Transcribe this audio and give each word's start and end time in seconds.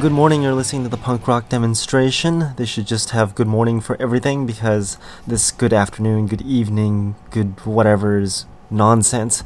good 0.00 0.12
morning. 0.12 0.42
You're 0.42 0.52
listening 0.52 0.82
to 0.82 0.90
the 0.90 0.98
punk 0.98 1.26
rock 1.26 1.48
demonstration. 1.48 2.52
They 2.56 2.66
should 2.66 2.86
just 2.86 3.10
have 3.10 3.34
good 3.34 3.46
morning 3.46 3.80
for 3.80 3.96
everything 4.00 4.44
because 4.44 4.98
this 5.26 5.50
good 5.50 5.72
afternoon, 5.72 6.26
good 6.26 6.42
evening, 6.42 7.14
good 7.30 7.64
whatever 7.64 8.18
is 8.18 8.44
nonsense. 8.68 9.42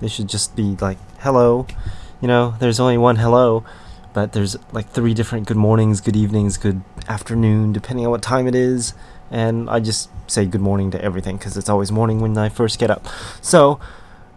They 0.00 0.08
should 0.08 0.28
just 0.28 0.56
be 0.56 0.76
like 0.80 0.98
hello. 1.20 1.68
You 2.20 2.26
know, 2.26 2.56
there's 2.58 2.80
only 2.80 2.98
one 2.98 3.16
hello, 3.16 3.64
but 4.12 4.32
there's 4.32 4.56
like 4.72 4.88
three 4.88 5.14
different 5.14 5.46
good 5.46 5.56
mornings, 5.56 6.00
good 6.00 6.16
evenings, 6.16 6.58
good 6.58 6.82
afternoon, 7.06 7.72
depending 7.72 8.04
on 8.04 8.10
what 8.10 8.22
time 8.22 8.48
it 8.48 8.56
is. 8.56 8.94
And 9.30 9.70
I 9.70 9.78
just 9.78 10.10
say 10.28 10.46
good 10.46 10.60
morning 10.60 10.90
to 10.90 11.04
everything 11.04 11.36
because 11.36 11.56
it's 11.56 11.68
always 11.68 11.92
morning 11.92 12.18
when 12.18 12.36
I 12.36 12.48
first 12.48 12.80
get 12.80 12.90
up. 12.90 13.06
So, 13.40 13.78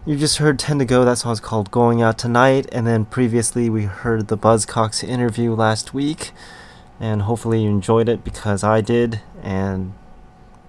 you 0.06 0.16
just 0.16 0.38
heard 0.38 0.56
10 0.56 0.78
to 0.78 0.84
Go, 0.84 1.04
that 1.04 1.18
song's 1.18 1.40
called 1.40 1.72
Going 1.72 2.00
Out 2.00 2.16
Tonight, 2.16 2.68
and 2.70 2.86
then 2.86 3.06
previously 3.06 3.68
we 3.68 3.84
heard 3.84 4.28
the 4.28 4.38
Buzzcocks 4.38 5.02
interview 5.02 5.52
last 5.52 5.92
week, 5.92 6.30
and 7.00 7.22
hopefully 7.22 7.64
you 7.64 7.70
enjoyed 7.70 8.08
it 8.08 8.22
because 8.22 8.62
I 8.62 8.80
did, 8.80 9.20
and 9.42 9.94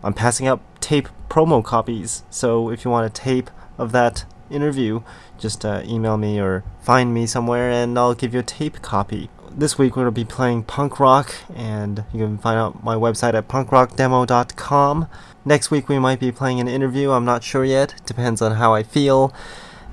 I'm 0.03 0.15
passing 0.15 0.47
out 0.47 0.59
tape 0.81 1.07
promo 1.29 1.63
copies, 1.63 2.23
so 2.31 2.71
if 2.71 2.83
you 2.83 2.89
want 2.89 3.05
a 3.05 3.11
tape 3.11 3.51
of 3.77 3.91
that 3.91 4.25
interview, 4.49 5.01
just 5.37 5.63
uh, 5.63 5.83
email 5.85 6.17
me 6.17 6.39
or 6.41 6.63
find 6.81 7.13
me 7.13 7.27
somewhere 7.27 7.69
and 7.69 7.97
I'll 7.99 8.15
give 8.15 8.33
you 8.33 8.39
a 8.39 8.43
tape 8.43 8.81
copy. 8.81 9.29
This 9.57 9.75
week 9.75 9.95
we're 9.95 10.03
going 10.03 10.13
to 10.13 10.21
be 10.21 10.23
playing 10.23 10.65
punk 10.65 10.99
rock, 10.99 11.33
and 11.55 12.03
you 12.13 12.19
can 12.19 12.37
find 12.37 12.59
out 12.59 12.83
my 12.83 12.93
website 12.93 13.33
at 13.33 13.47
punkrockdemo.com. 13.47 15.07
Next 15.45 15.71
week 15.71 15.89
we 15.89 15.97
might 15.97 16.19
be 16.19 16.31
playing 16.31 16.59
an 16.59 16.67
interview, 16.67 17.09
I'm 17.09 17.25
not 17.25 17.43
sure 17.43 17.65
yet. 17.65 17.95
Depends 18.05 18.39
on 18.39 18.51
how 18.51 18.75
I 18.75 18.83
feel. 18.83 19.33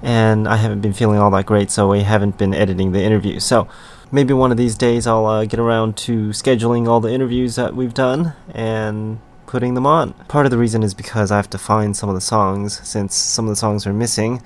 And 0.03 0.47
I 0.47 0.57
haven't 0.57 0.83
been 0.83 0.93
feeling 0.93 1.19
all 1.19 1.31
that 1.31 1.47
great, 1.47 1.71
so 1.71 1.89
we 1.89 2.03
haven't 2.03 2.37
been 2.37 2.53
editing 2.53 2.93
the 2.93 3.03
interview. 3.03 3.41
So 3.41 3.67
maybe 4.13 4.35
one 4.35 4.51
of 4.51 4.59
these 4.59 4.77
days 4.77 5.07
I'll 5.07 5.25
uh, 5.25 5.47
get 5.47 5.59
around 5.59 5.97
to 5.97 6.29
scheduling 6.29 6.87
all 6.87 7.01
the 7.01 7.11
interviews 7.11 7.57
that 7.57 7.75
we've 7.75 7.95
done 7.95 8.35
and 8.53 9.19
putting 9.47 9.73
them 9.73 9.87
on. 9.87 10.13
Part 10.29 10.45
of 10.45 10.51
the 10.51 10.59
reason 10.59 10.83
is 10.83 10.93
because 10.93 11.33
I 11.33 11.37
have 11.37 11.49
to 11.49 11.59
find 11.59 11.97
some 11.97 12.11
of 12.11 12.15
the 12.15 12.21
songs, 12.21 12.87
since 12.87 13.15
some 13.15 13.47
of 13.47 13.49
the 13.49 13.57
songs 13.57 13.87
are 13.87 13.95
missing. 13.95 14.43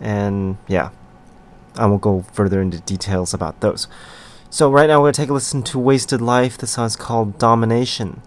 And 0.00 0.56
yeah, 0.66 0.88
I 1.76 1.84
won't 1.84 2.00
go 2.00 2.22
further 2.32 2.62
into 2.62 2.80
details 2.80 3.34
about 3.34 3.60
those. 3.60 3.86
So 4.52 4.70
right 4.70 4.86
now 4.86 4.98
we're 4.98 5.04
going 5.04 5.14
to 5.14 5.22
take 5.22 5.30
a 5.30 5.32
listen 5.32 5.62
to 5.62 5.78
Wasted 5.78 6.20
Life. 6.20 6.58
The 6.58 6.66
song's 6.66 6.94
called 6.94 7.38
Domination. 7.38 8.20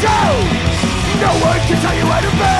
Do 0.00 0.20
No 1.20 1.30
one 1.40 1.60
can 1.68 1.78
tell 1.80 1.96
you 1.96 2.06
how 2.06 2.20
to 2.20 2.32
be. 2.32 2.56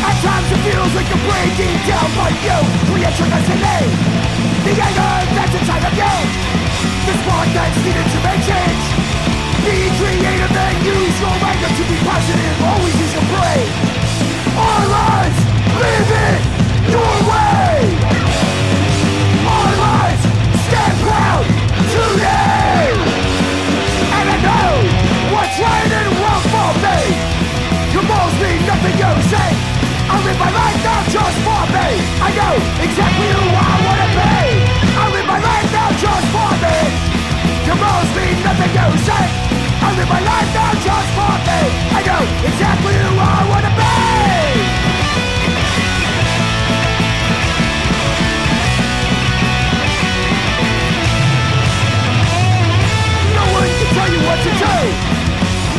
At 0.00 0.16
times 0.24 0.48
it 0.48 0.60
feels 0.64 0.92
like 0.96 1.08
you're 1.12 1.24
breaking 1.28 1.76
down 1.84 2.08
But 2.16 2.34
you. 2.40 2.58
Create 2.88 3.16
your 3.20 3.28
destiny 3.28 3.80
The 4.64 4.72
anger 4.76 5.14
that's 5.36 5.54
inside 5.54 5.84
of 5.84 5.94
you. 5.96 6.14
The 7.06 7.14
spark 7.24 7.48
that's 7.56 7.78
needed 7.84 8.06
to 8.06 8.18
make 8.24 8.42
change. 8.44 8.84
Be 9.64 9.76
creative 10.00 10.54
and 10.56 10.76
use 10.84 11.16
your 11.20 11.36
anger 11.36 11.70
to 11.70 11.82
be 11.84 11.96
positive 12.04 12.56
Always 12.64 12.96
use 12.96 13.14
your 13.16 13.26
brain. 13.32 13.68
Our 14.56 14.82
lives, 14.88 15.38
live 15.78 16.10
it 16.10 16.60
your 16.90 17.30
way 17.30 17.49
nothing 28.80 28.96
you 28.96 29.12
say 29.28 29.48
I 30.08 30.16
live 30.24 30.38
my 30.40 30.50
life 30.50 30.80
now 30.82 31.00
just 31.12 31.38
for 31.44 31.62
me. 31.70 31.88
I 32.18 32.30
know 32.34 32.54
exactly 32.82 33.28
who 33.30 33.46
I 33.52 33.76
wanna 33.86 34.08
be. 34.10 34.40
I 34.96 35.06
live 35.12 35.26
my 35.28 35.38
life 35.38 35.68
now 35.70 35.90
just 36.00 36.26
for 36.34 36.50
me. 36.64 36.78
Morals 37.70 38.10
mean 38.16 38.36
nothing 38.42 38.72
you 38.74 38.88
say. 39.06 39.24
I 39.80 39.88
live 39.96 40.08
my 40.08 40.18
life 40.18 40.50
now 40.56 40.72
just 40.82 41.10
for 41.14 41.34
me. 41.46 41.60
I 41.94 42.00
know 42.08 42.22
exactly 42.48 42.94
who 43.04 43.12
I 43.20 43.40
wanna 43.52 43.72
be. 43.78 43.92
No 53.36 53.44
one 53.54 53.70
can 53.78 53.88
tell 53.94 54.10
you 54.10 54.20
what 54.26 54.38
to 54.42 54.52
do. 54.64 54.76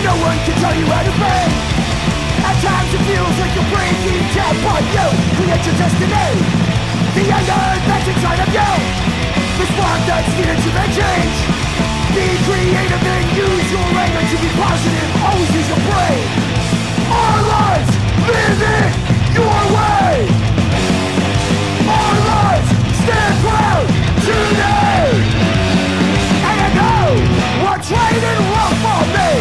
No 0.07 0.13
one 0.23 0.37
can 0.45 0.55
tell 0.61 0.75
you 0.79 0.85
how 0.85 1.03
to 1.03 1.13
be. 1.19 1.80
At 2.62 2.69
times 2.69 2.93
it 2.93 3.02
feels 3.10 3.38
like 3.41 3.54
you're 3.58 3.71
breaking 3.74 4.21
down, 4.38 4.54
but 4.62 4.86
you 4.93 5.08
create 5.34 5.65
your 5.65 5.78
destiny. 5.82 6.30
The 7.17 7.26
anger 7.34 7.65
that's 7.89 8.06
inside 8.06 8.38
of 8.38 8.54
you. 8.54 8.69
The 9.58 9.65
spark 9.65 10.02
that's 10.06 10.30
needed 10.38 10.62
to 10.62 10.69
make 10.69 10.93
change. 10.93 11.38
Be 12.13 12.28
creative 12.45 13.02
and 13.02 13.26
use 13.34 13.65
your 13.65 13.89
anger 13.97 14.21
to 14.30 14.38
be 14.38 14.50
positive. 14.62 15.10
Always 15.26 15.50
use 15.58 15.69
your 15.74 15.82
brain. 15.89 16.21
Our 17.10 17.39
lives, 17.50 17.91
live 18.30 18.62
it 18.62 18.93
your 19.34 19.62
way. 19.74 20.13
Our 21.89 22.15
lives, 22.30 22.69
stand 23.02 23.36
proud 23.41 23.86
today. 24.21 25.10
And 26.45 26.58
I 26.62 26.69
know 26.78 27.10
right 27.89 28.21
and 28.21 28.39
wrong 28.54 28.76
for 28.86 29.02
me 29.17 29.32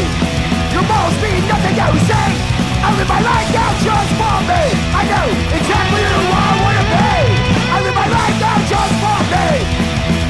Your 0.72 0.82
morals 0.88 1.16
mean 1.22 1.46
nothing 1.46 1.76
you 1.76 2.00
say 2.08 2.59
I 2.82 2.88
live 2.96 3.08
my 3.08 3.20
life 3.20 3.48
now 3.52 3.70
just 3.84 4.10
for 4.20 4.36
me. 4.48 4.62
I 5.00 5.02
know 5.10 5.26
exactly 5.58 6.02
who 6.12 6.22
I 6.32 6.50
wanna 6.64 6.84
be. 6.94 7.12
I 7.74 7.76
live 7.84 7.96
my 8.02 8.08
life 8.08 8.36
now 8.40 8.58
just 8.72 8.94
for 9.02 9.20
me. 9.32 9.48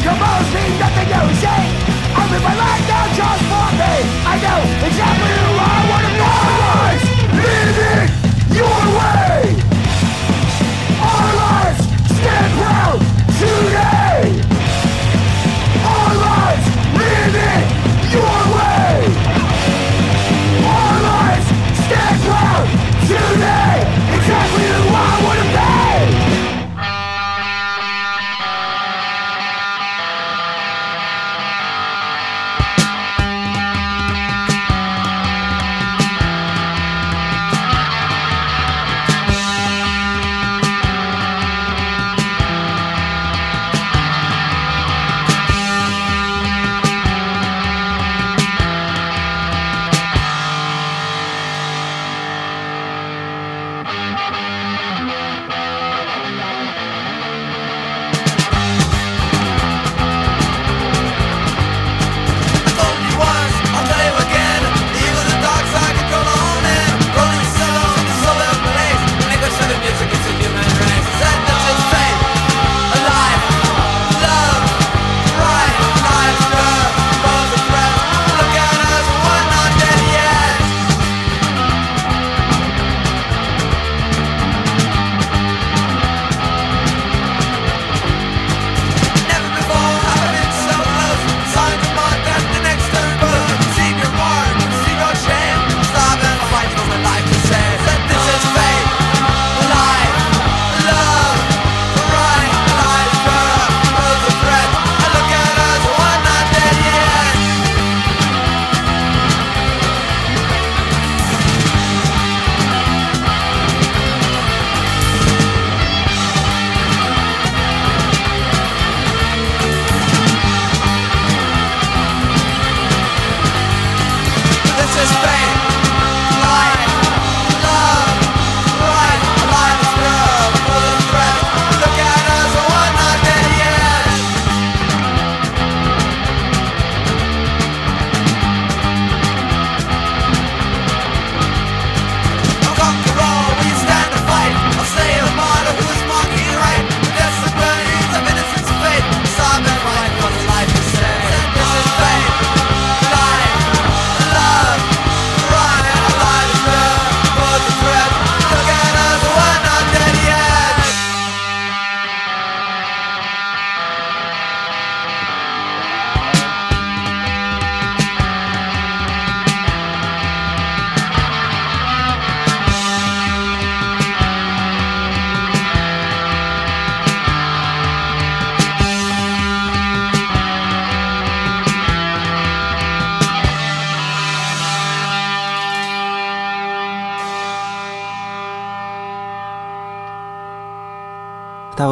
Your 0.05 0.17
balls 0.19 0.49
mean 0.55 0.73
nothing, 0.83 1.09
you 1.15 1.23
see. 1.43 1.65
I 2.11 2.23
live 2.31 2.43
my 2.43 2.57
life 2.65 2.85
now 2.91 3.07
just 3.21 3.43
for 3.51 3.69
me. 3.81 3.95
I 4.27 4.35
know 4.45 4.61
exactly 4.89 5.33
who 5.41 5.51
I 5.63 5.79
wanna 5.91 6.13
be. 6.19 6.27
Our 6.27 6.53
lives, 6.67 7.05
live 7.39 8.11
your 8.59 8.81
way. 8.99 9.39
Our 11.11 11.29
lives, 11.43 11.83
stand 12.19 12.51
proud 12.59 12.99
today. 13.39 14.00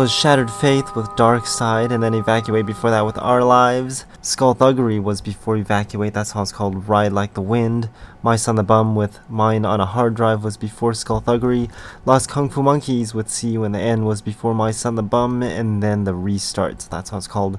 was 0.08 0.14
Shattered 0.14 0.50
Faith 0.50 0.96
with 0.96 1.14
Dark 1.16 1.46
Side, 1.46 1.92
and 1.92 2.02
then 2.02 2.14
Evacuate 2.14 2.64
before 2.64 2.88
that 2.88 3.04
with 3.04 3.18
Our 3.18 3.44
Lives. 3.44 4.06
Skullthuggery 4.22 5.02
was 5.02 5.20
before 5.20 5.58
Evacuate, 5.58 6.14
that 6.14 6.26
song's 6.26 6.50
called 6.50 6.88
Ride 6.88 7.12
Like 7.12 7.34
the 7.34 7.42
Wind. 7.42 7.90
My 8.22 8.34
Son 8.34 8.56
the 8.56 8.62
Bum 8.62 8.96
with 8.96 9.18
Mine 9.28 9.66
on 9.66 9.82
a 9.82 9.84
Hard 9.84 10.14
Drive 10.14 10.42
was 10.42 10.56
before 10.56 10.92
Skullthuggery. 10.92 11.70
Lost 12.06 12.30
Kung 12.30 12.48
Fu 12.48 12.62
Monkeys 12.62 13.12
with 13.12 13.28
See 13.28 13.50
You 13.50 13.64
in 13.64 13.72
the 13.72 13.80
End 13.80 14.06
was 14.06 14.22
before 14.22 14.54
My 14.54 14.70
Son 14.70 14.94
the 14.94 15.02
Bum, 15.02 15.42
and 15.42 15.82
then 15.82 16.04
The 16.04 16.14
Restart, 16.14 16.80
so 16.80 16.88
how 16.90 17.18
it's 17.18 17.28
called 17.28 17.58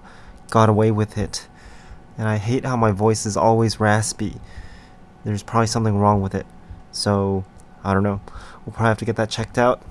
Got 0.49 0.69
Away 0.69 0.89
with 0.89 1.19
It. 1.19 1.47
And 2.17 2.27
I 2.27 2.37
hate 2.37 2.65
how 2.65 2.75
my 2.75 2.89
voice 2.89 3.27
is 3.27 3.37
always 3.37 3.79
raspy. 3.79 4.37
There's 5.23 5.43
probably 5.43 5.67
something 5.67 5.99
wrong 5.99 6.19
with 6.19 6.33
it. 6.33 6.47
So, 6.91 7.45
I 7.83 7.93
don't 7.93 8.01
know. 8.01 8.21
We'll 8.65 8.73
probably 8.73 8.87
have 8.87 8.97
to 8.97 9.05
get 9.05 9.17
that 9.17 9.29
checked 9.29 9.59
out. 9.59 9.83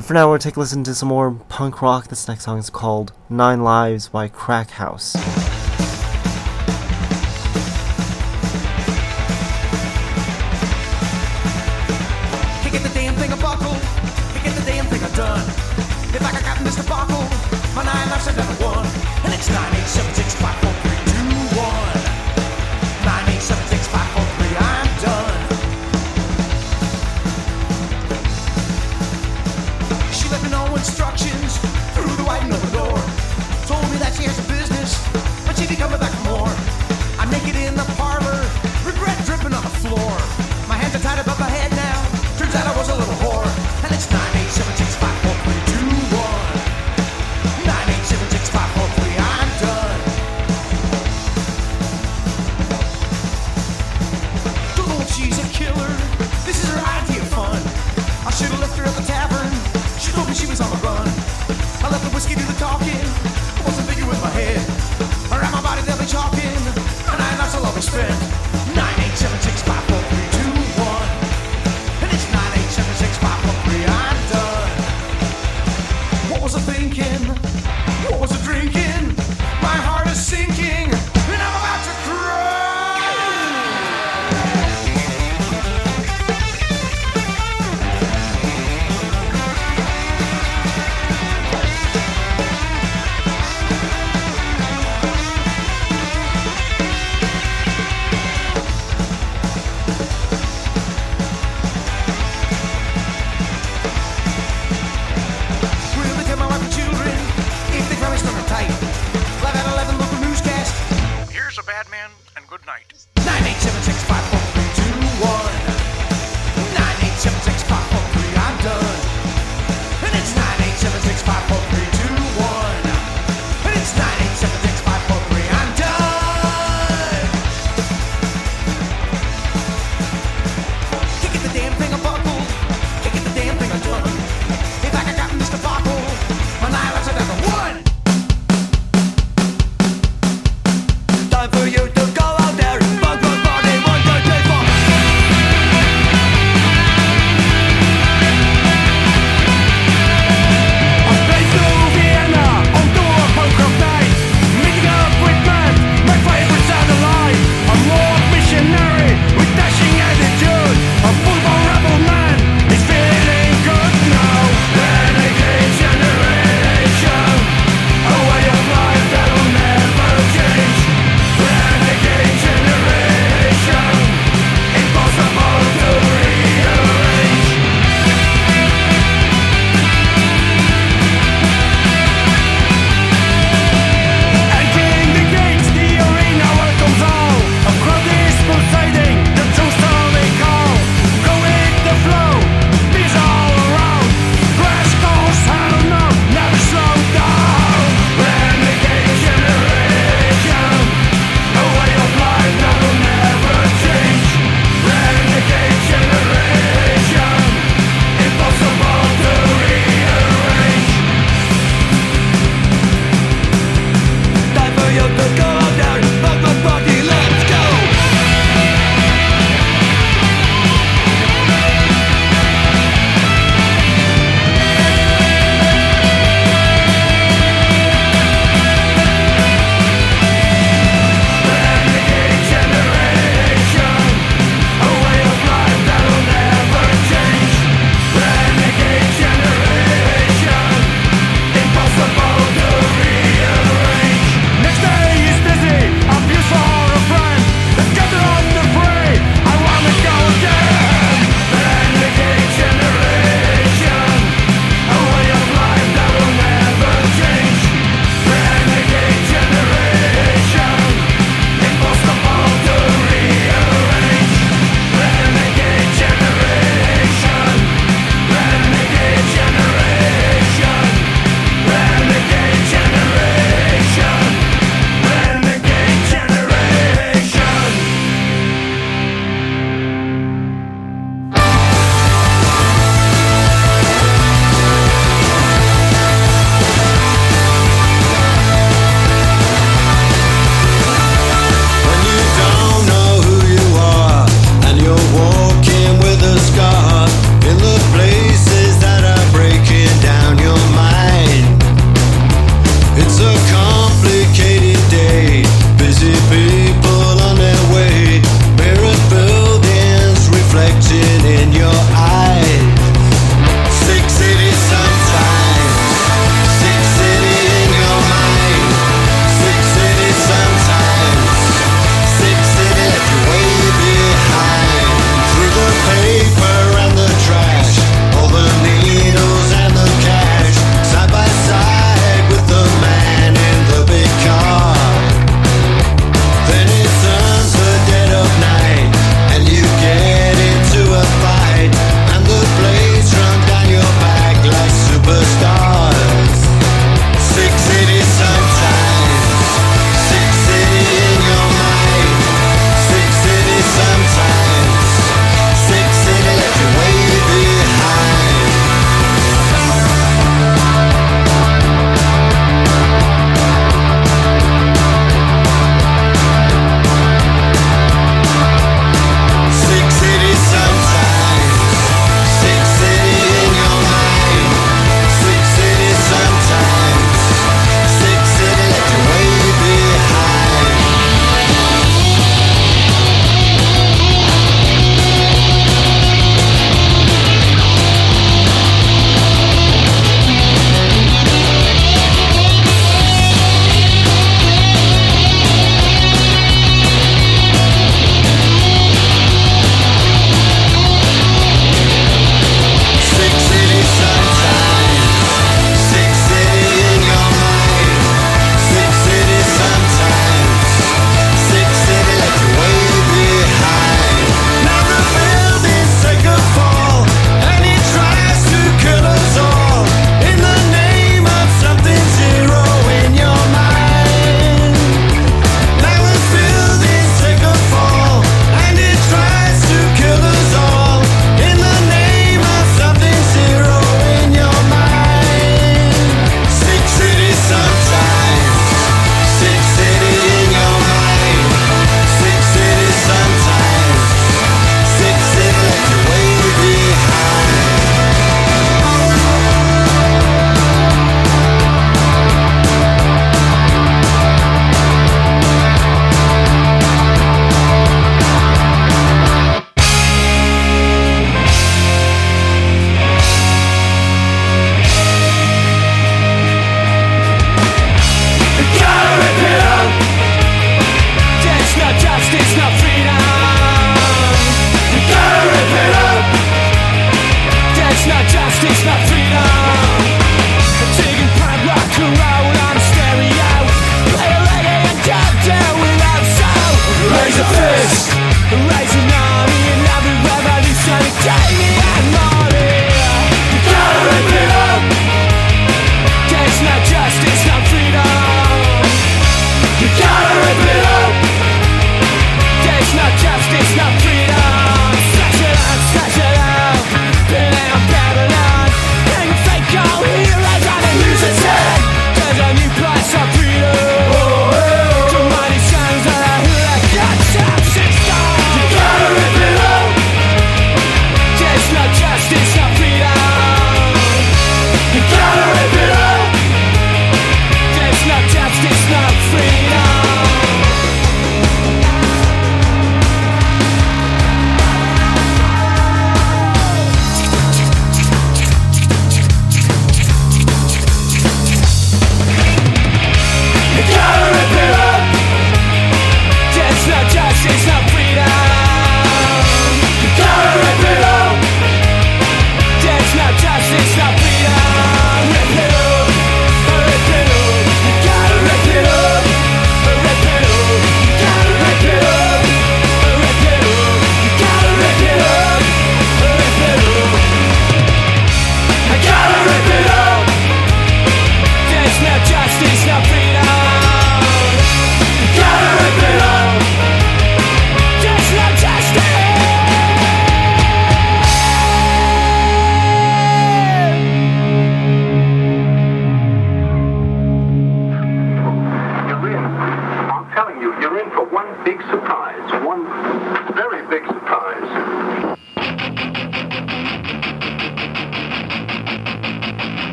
For 0.00 0.14
now, 0.14 0.30
we'll 0.30 0.38
take 0.38 0.56
a 0.56 0.60
listen 0.60 0.84
to 0.84 0.94
some 0.94 1.08
more 1.08 1.32
punk 1.48 1.82
rock. 1.82 2.08
This 2.08 2.28
next 2.28 2.44
song 2.44 2.58
is 2.58 2.70
called 2.70 3.12
Nine 3.28 3.62
Lives 3.62 4.08
by 4.08 4.28
Crack 4.28 4.70
House. 4.70 5.14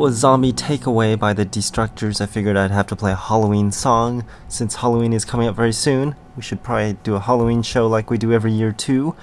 Was 0.00 0.14
Zombie 0.14 0.54
Takeaway 0.54 1.18
by 1.18 1.34
the 1.34 1.44
Destructors. 1.44 2.22
I 2.22 2.26
figured 2.26 2.56
I'd 2.56 2.70
have 2.70 2.86
to 2.86 2.96
play 2.96 3.12
a 3.12 3.16
Halloween 3.16 3.70
song 3.70 4.24
since 4.48 4.76
Halloween 4.76 5.12
is 5.12 5.26
coming 5.26 5.46
up 5.46 5.54
very 5.54 5.74
soon. 5.74 6.16
We 6.36 6.42
should 6.42 6.62
probably 6.62 6.94
do 7.02 7.16
a 7.16 7.20
Halloween 7.20 7.60
show 7.60 7.86
like 7.86 8.08
we 8.08 8.16
do 8.16 8.32
every 8.32 8.50
year 8.50 8.72
too. 8.72 9.14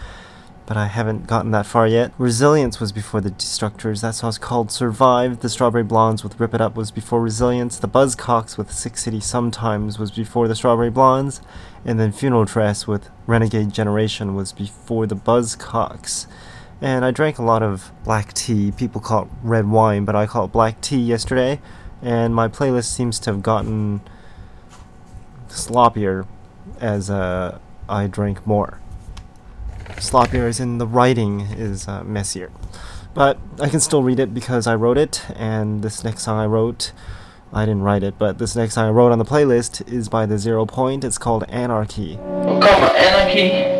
But 0.68 0.78
I 0.78 0.86
haven't 0.86 1.26
gotten 1.26 1.50
that 1.50 1.66
far 1.66 1.88
yet. 1.88 2.12
Resilience 2.20 2.80
was 2.80 2.92
before 2.92 3.22
the 3.22 3.32
Destructors. 3.32 4.02
That 4.02 4.14
song's 4.14 4.38
called 4.38 4.72
Survive. 4.72 5.40
The 5.40 5.50
Strawberry 5.50 5.84
Blondes 5.84 6.24
with 6.24 6.40
Rip 6.40 6.54
It 6.54 6.62
Up 6.62 6.76
was 6.76 6.92
before 6.92 7.24
Resilience. 7.24 7.80
The 7.80 7.88
Buzzcocks 7.88 8.56
with 8.56 8.72
Sick 8.72 8.98
City 8.98 9.20
Sometimes 9.20 9.98
was 9.98 10.12
before 10.12 10.48
the 10.48 10.56
Strawberry 10.56 10.92
Blondes. 10.92 11.42
And 11.86 12.00
then 12.00 12.12
Funeral 12.12 12.46
Dress 12.46 12.86
with 12.86 13.10
Renegade 13.26 13.74
Generation 13.74 14.36
was 14.36 14.52
before 14.52 15.08
the 15.08 15.16
Buzzcocks 15.16 16.28
and 16.82 17.04
I 17.04 17.12
drank 17.12 17.38
a 17.38 17.44
lot 17.44 17.64
of 17.64 17.92
black 18.04 18.34
tea. 18.34 18.72
People 18.72 19.02
call 19.02 19.24
it 19.24 19.30
red 19.44 19.70
wine, 19.70 20.06
but 20.06 20.16
I 20.16 20.26
call 20.26 20.46
it 20.46 20.52
black 20.52 20.82
tea 20.82 21.00
yesterday, 21.00 21.60
and 22.02 22.36
my 22.36 22.48
playlist 22.48 22.86
seems 22.86 23.20
to 23.20 23.32
have 23.32 23.42
gotten 23.42 24.02
sloppier 25.50 26.28
as 26.80 27.10
uh, 27.10 27.60
I 27.90 28.08
drank 28.08 28.46
more. 28.46 28.80
Sloppier 29.96 30.48
as 30.48 30.60
in 30.60 30.78
the 30.78 30.88
writing 30.88 31.42
is 31.42 31.88
uh, 31.88 32.04
messier. 32.04 32.52
But 33.14 33.40
I 33.60 33.70
can 33.70 33.80
still 33.80 34.04
read 34.04 34.20
it 34.20 34.34
because 34.34 34.68
I 34.68 34.76
wrote 34.76 34.98
it, 34.98 35.26
and 35.36 35.82
this 35.82 36.04
next 36.04 36.24
song 36.24 36.38
I 36.38 36.46
wrote, 36.46 36.92
I 37.52 37.66
didn't 37.66 37.82
write 37.82 38.04
it, 38.04 38.20
but 38.20 38.38
this 38.38 38.56
next 38.56 38.76
song 38.76 38.88
I 38.88 38.92
wrote 38.92 39.12
on 39.12 39.18
the 39.18 39.26
playlist 39.26 39.92
is 39.92 40.08
by 40.08 40.28
the 40.28 40.38
Zero 40.38 40.66
Point. 40.68 41.04
It's 41.04 41.18
called 41.18 41.44
Anarchy. 41.50 42.18
We'll 42.18 42.62
call 42.62 42.84
it 42.84 42.96
anarchy. 42.96 43.77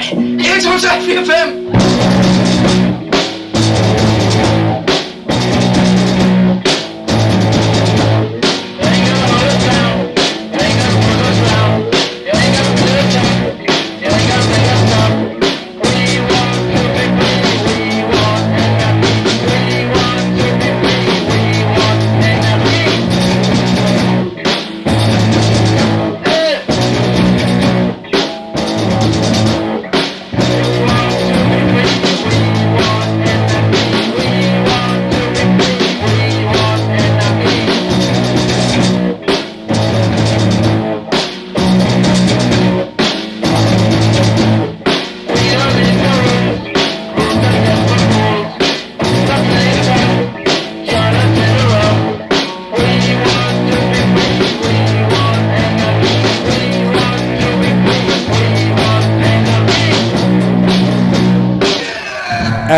Spotify. 0.00 0.54
Eens 0.54 0.66
op 0.66 0.78
5FM. 0.78 2.53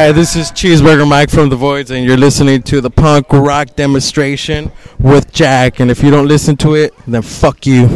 Hi, 0.06 0.12
this 0.12 0.36
is 0.36 0.52
Cheeseburger 0.52 1.08
Mike 1.08 1.30
from 1.30 1.48
The 1.48 1.56
Voids, 1.56 1.90
and 1.90 2.04
you're 2.04 2.16
listening 2.16 2.62
to 2.62 2.80
the 2.80 2.90
punk 2.90 3.32
rock 3.32 3.74
demonstration 3.74 4.70
with 5.00 5.32
Jack. 5.32 5.80
And 5.80 5.90
if 5.90 6.00
you 6.00 6.12
don't 6.12 6.28
listen 6.28 6.56
to 6.58 6.76
it, 6.76 6.94
then 7.08 7.22
fuck 7.22 7.66
you. 7.66 7.88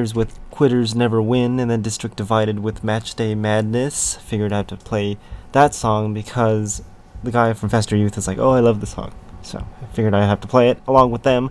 With 0.00 0.38
Quitters 0.50 0.94
Never 0.94 1.20
Win, 1.20 1.60
and 1.60 1.70
then 1.70 1.82
District 1.82 2.16
Divided 2.16 2.60
with 2.60 2.82
Matchday 2.82 3.36
Madness. 3.36 4.16
Figured 4.16 4.52
out 4.52 4.68
to 4.68 4.76
play 4.76 5.18
that 5.52 5.74
song 5.74 6.14
because 6.14 6.82
the 7.22 7.30
guy 7.30 7.52
from 7.52 7.68
Faster 7.68 7.96
Youth 7.96 8.16
is 8.16 8.26
like, 8.26 8.38
oh, 8.38 8.50
I 8.50 8.60
love 8.60 8.80
this 8.80 8.90
song. 8.90 9.12
So 9.42 9.66
I 9.82 9.86
figured 9.94 10.14
I'd 10.14 10.24
have 10.26 10.40
to 10.40 10.48
play 10.48 10.70
it 10.70 10.78
along 10.88 11.10
with 11.10 11.22
them 11.22 11.50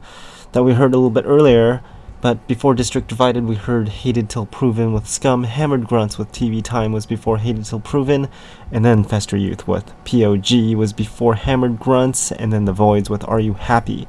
that 0.52 0.64
we 0.64 0.74
heard 0.74 0.94
a 0.94 0.98
little 0.98 1.10
bit 1.10 1.26
earlier. 1.26 1.82
But 2.22 2.46
before 2.48 2.74
District 2.74 3.08
Divided, 3.08 3.46
we 3.46 3.56
heard 3.56 3.88
Hated 3.88 4.30
Till 4.30 4.46
Proven 4.46 4.92
with 4.92 5.08
Scum. 5.08 5.46
Hammered 5.46 5.88
Grunts 5.88 6.18
with 6.18 6.34
TV 6.34 6.62
Time 6.62 6.92
was 6.92 7.06
before 7.06 7.38
Hated 7.38 7.64
Till 7.64 7.80
Proven. 7.80 8.28
And 8.74 8.84
then 8.84 9.06
Faster 9.06 9.38
Youth 9.38 9.70
with 9.70 9.94
POG 10.04 10.76
was 10.76 10.92
before 10.92 11.36
Hammered 11.36 11.80
Grunts. 11.80 12.34
And 12.34 12.52
then 12.52 12.66
The 12.66 12.74
Voids 12.74 13.10
with 13.10 13.24
Are 13.26 13.40
You 13.40 13.54
Happy 13.54 14.06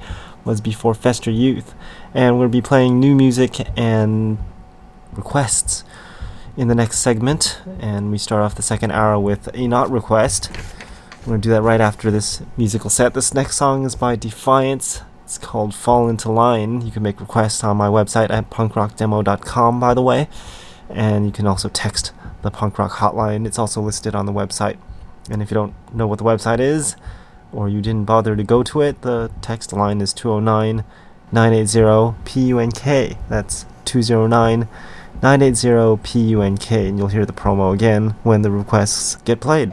was 0.50 0.60
before 0.60 0.94
Faster 0.94 1.30
Youth. 1.30 1.74
And 2.12 2.38
we'll 2.38 2.48
be 2.48 2.60
playing 2.60 2.98
new 2.98 3.14
music 3.14 3.66
and 3.78 4.38
requests 5.12 5.84
in 6.56 6.68
the 6.68 6.74
next 6.74 6.98
segment. 6.98 7.60
And 7.78 8.10
we 8.10 8.18
start 8.18 8.42
off 8.42 8.56
the 8.56 8.62
second 8.62 8.90
hour 8.90 9.18
with 9.18 9.48
a 9.54 9.68
not 9.68 9.90
request. 9.90 10.50
We're 11.20 11.26
going 11.26 11.40
to 11.40 11.48
do 11.48 11.52
that 11.52 11.62
right 11.62 11.80
after 11.80 12.10
this 12.10 12.42
musical 12.56 12.90
set. 12.90 13.14
This 13.14 13.32
next 13.32 13.56
song 13.56 13.84
is 13.84 13.94
by 13.94 14.16
Defiance. 14.16 15.02
It's 15.24 15.38
called 15.38 15.72
Fall 15.72 16.08
Into 16.08 16.32
Line. 16.32 16.84
You 16.84 16.90
can 16.90 17.04
make 17.04 17.20
requests 17.20 17.62
on 17.62 17.76
my 17.76 17.86
website 17.86 18.30
at 18.30 18.50
punkrockdemo.com, 18.50 19.78
by 19.78 19.94
the 19.94 20.02
way. 20.02 20.28
And 20.88 21.26
you 21.26 21.32
can 21.32 21.46
also 21.46 21.68
text 21.68 22.12
the 22.42 22.50
punk 22.50 22.76
rock 22.76 22.92
hotline. 22.92 23.46
It's 23.46 23.58
also 23.58 23.80
listed 23.80 24.16
on 24.16 24.26
the 24.26 24.32
website. 24.32 24.78
And 25.30 25.40
if 25.42 25.50
you 25.52 25.54
don't 25.54 25.74
know 25.94 26.08
what 26.08 26.18
the 26.18 26.24
website 26.24 26.58
is, 26.58 26.96
or 27.52 27.68
you 27.68 27.80
didn't 27.80 28.04
bother 28.04 28.36
to 28.36 28.42
go 28.42 28.62
to 28.62 28.80
it, 28.80 29.02
the 29.02 29.30
text 29.40 29.72
line 29.72 30.00
is 30.00 30.12
209 30.12 30.84
980 31.32 32.14
PUNK. 32.24 33.16
That's 33.28 33.66
209 33.84 34.68
980 35.22 36.02
PUNK. 36.02 36.70
And 36.70 36.98
you'll 36.98 37.08
hear 37.08 37.26
the 37.26 37.32
promo 37.32 37.72
again 37.72 38.10
when 38.22 38.42
the 38.42 38.50
requests 38.50 39.16
get 39.16 39.40
played. 39.40 39.72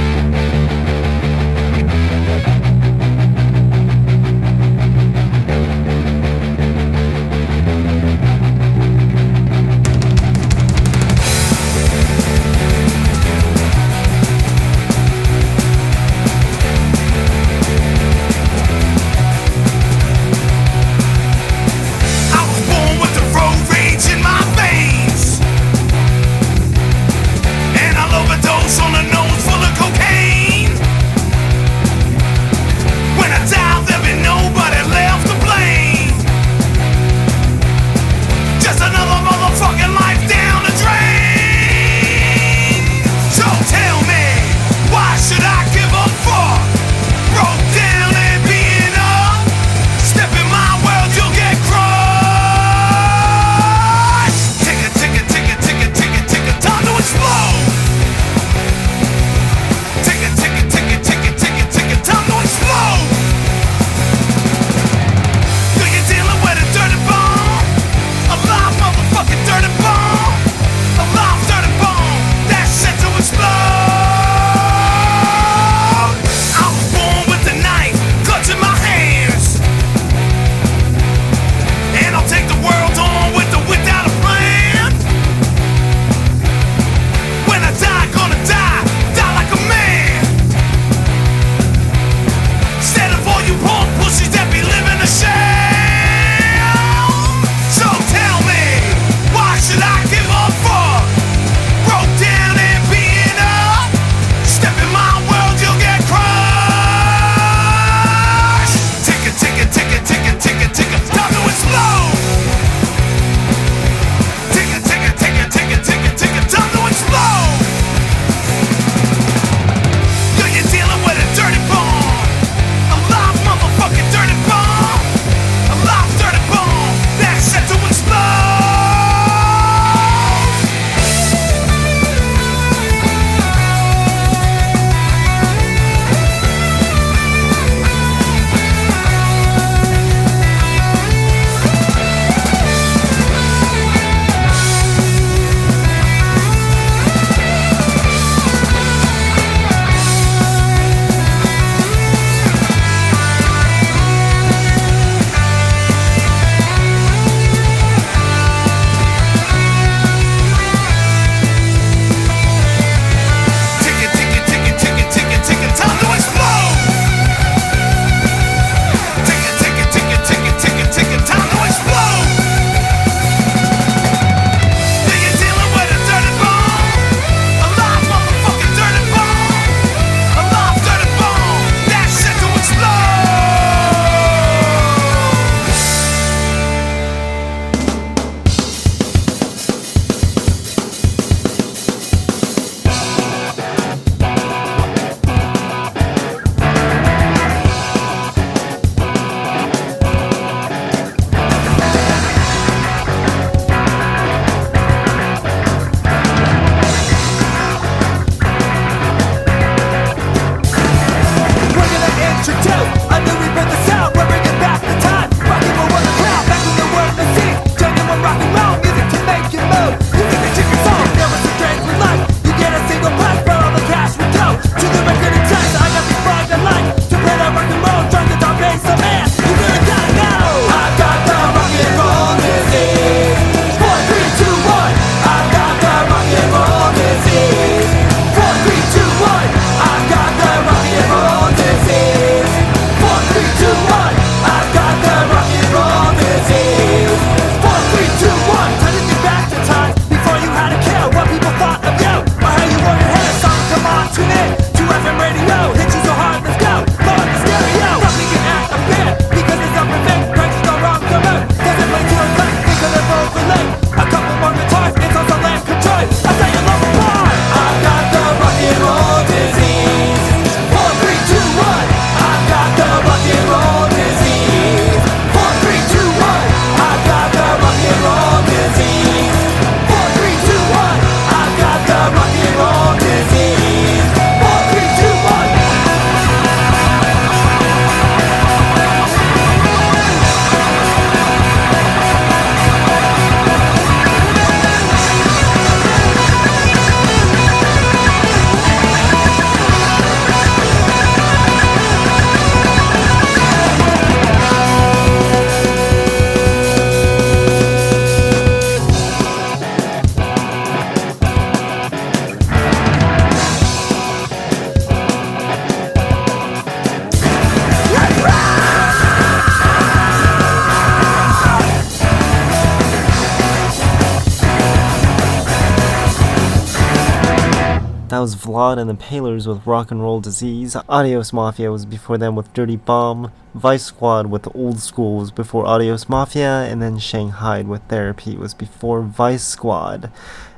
Was 328.21 328.35
Vlad 328.35 328.77
and 328.77 328.87
the 328.87 328.93
Palers 328.93 329.47
with 329.47 329.65
Rock 329.65 329.89
and 329.89 329.99
Roll 329.99 330.21
Disease. 330.21 330.77
Adios 330.87 331.33
Mafia 331.33 331.71
was 331.71 331.87
before 331.87 332.19
them 332.19 332.35
with 332.35 332.53
Dirty 332.53 332.75
Bomb. 332.75 333.31
Vice 333.55 333.85
Squad 333.85 334.27
with 334.27 334.47
Old 334.55 334.79
School 334.79 335.17
was 335.17 335.31
before 335.31 335.65
Adios 335.65 336.07
Mafia. 336.07 336.65
And 336.69 336.83
then 336.83 336.99
Shanghai 336.99 337.63
with 337.63 337.81
Therapy 337.87 338.37
was 338.37 338.53
before 338.53 339.01
Vice 339.01 339.43
Squad. 339.43 340.11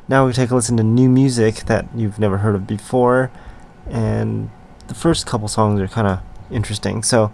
Now 0.10 0.26
we 0.26 0.34
take 0.34 0.52
a 0.52 0.56
listen 0.56 0.76
to 0.76 0.84
new 0.84 1.07
music 1.07 1.56
that 1.68 1.85
you've 1.95 2.19
never 2.19 2.40
heard 2.40 2.56
of 2.56 2.68
before. 2.68 3.31
And 3.90 4.49
the 4.90 4.94
first 4.94 5.26
couple 5.26 5.48
songs 5.48 5.80
are 5.80 5.88
kind 5.88 6.07
of 6.07 6.19
interesting. 6.52 7.02
So 7.02 7.31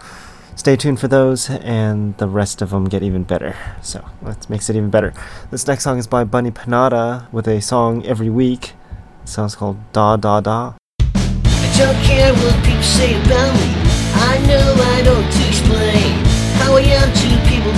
stay 0.55 0.75
tuned 0.75 0.99
for 0.99 1.07
those, 1.07 1.49
and 1.49 2.15
the 2.17 2.27
rest 2.27 2.61
of 2.61 2.69
them 2.69 2.85
get 2.85 3.01
even 3.01 3.23
better. 3.23 3.57
So 3.81 4.05
that 4.21 4.47
makes 4.47 4.69
it 4.69 4.75
even 4.75 4.91
better. 4.91 5.11
This 5.49 5.65
next 5.65 5.85
song 5.85 5.97
is 5.97 6.05
by 6.05 6.23
Bunny 6.23 6.51
Panada 6.51 7.31
with 7.33 7.47
a 7.47 7.61
song 7.61 8.05
every 8.05 8.29
week. 8.29 8.73
Song's 9.29 9.53
called 9.53 9.77
Da 9.93 10.17
Da 10.17 10.41
Da. 10.41 10.73
I 10.99 11.67
don't 11.77 12.01
care 12.01 12.33
what 12.33 12.55
people 12.65 12.81
say 12.81 13.13
about 13.13 13.53
me. 13.61 13.69
I 14.25 14.41
know 14.49 14.65
I 14.97 15.03
don't 15.05 15.29
explain 15.45 16.17
how 16.57 16.73
I 16.73 16.81
am 16.97 17.07
to 17.13 17.29
people 17.45 17.71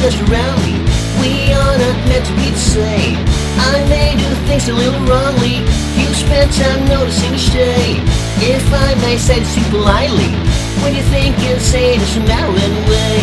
me. 0.64 0.80
We 1.20 1.52
are 1.52 1.76
not 1.76 1.98
meant 2.08 2.26
to 2.26 2.34
be 2.40 2.56
the 2.56 2.58
same. 2.58 3.20
I 3.68 3.84
may 3.92 4.16
do 4.16 4.32
things 4.48 4.70
a 4.70 4.74
little 4.74 5.04
wrongly. 5.04 5.60
You 6.00 6.08
spend 6.16 6.56
time 6.56 6.88
noticing 6.88 7.36
each 7.36 7.52
day. 7.52 8.00
If 8.40 8.64
I 8.72 8.96
may 9.04 9.18
say 9.18 9.44
politely, 9.70 10.32
when 10.80 10.96
you 10.96 11.04
think 11.12 11.36
and 11.52 11.60
say 11.60 12.00
now 12.32 12.48
and 12.48 12.74
away. 12.88 13.20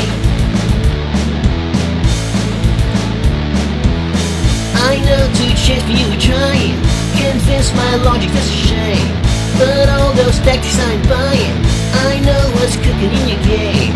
I 4.85 5.01
know 5.09 5.25
to 5.33 5.47
you 5.97 6.09
trying. 6.21 6.89
Convince 7.39 7.73
my 7.73 7.95
logic 8.03 8.31
that's 8.33 8.49
a 8.49 8.61
shame. 8.67 9.15
But 9.59 9.89
all 9.89 10.13
those 10.13 10.41
tactics 10.41 10.77
I'm 10.81 11.01
buying, 11.09 11.55
I 12.11 12.19
know 12.27 12.43
what's 12.59 12.75
cooking 12.75 13.15
in 13.15 13.29
your 13.31 13.43
game. 13.47 13.95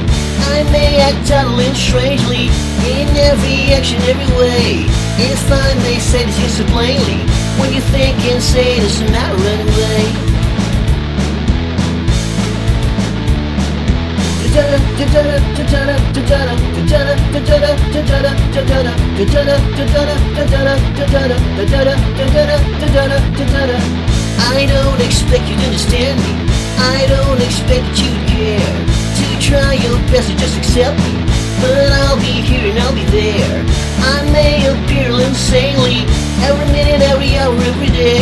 I 0.54 0.62
may 0.70 1.00
act 1.00 1.26
totally 1.26 1.66
and 1.66 1.76
strangely 1.76 2.46
in 2.86 3.08
every 3.18 3.74
action, 3.74 4.00
every 4.02 4.30
way. 4.38 4.86
If 5.18 5.42
I 5.50 5.74
may 5.82 5.98
say 5.98 6.24
this 6.24 6.38
just 6.38 6.58
so 6.58 6.64
plainly, 6.66 7.18
when 7.58 7.74
you 7.74 7.80
think 7.90 8.16
and 8.30 8.40
say 8.40 8.78
this 8.78 9.00
and 9.00 9.10
not 9.10 9.34
run 9.34 9.60
away. 9.66 10.31
I 24.52 24.66
don't 24.66 25.00
expect 25.00 25.48
you 25.48 25.56
to 25.56 25.64
understand 25.64 26.20
me. 26.20 26.32
I 26.76 27.06
don't 27.08 27.40
expect 27.40 27.88
you 27.96 28.12
to 28.12 28.20
care. 28.28 28.76
To 29.16 29.26
try 29.40 29.72
your 29.72 29.96
best 30.12 30.28
to 30.28 30.36
just 30.36 30.58
accept 30.58 31.00
me. 31.00 31.14
But 31.64 31.88
I'll 32.04 32.20
be 32.20 32.44
here 32.44 32.68
and 32.70 32.78
I'll 32.80 32.94
be 32.94 33.08
there. 33.08 33.64
I 34.04 34.20
may 34.36 34.68
appear 34.68 35.16
insanely 35.16 36.04
every 36.44 36.68
minute, 36.76 37.00
every 37.08 37.38
hour, 37.38 37.56
every 37.56 37.88
day. 37.88 38.20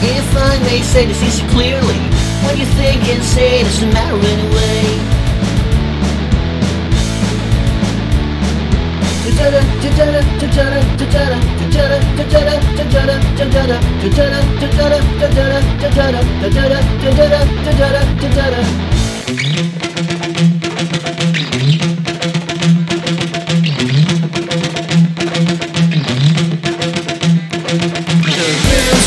If 0.00 0.28
I 0.36 0.58
may 0.64 0.80
say 0.80 1.04
this 1.04 1.20
is 1.20 1.44
clearly, 1.52 2.00
when 2.48 2.56
you 2.56 2.66
think 2.80 3.04
and 3.12 3.22
say 3.22 3.60
and 3.60 3.92
not 3.92 4.12
run 4.12 5.15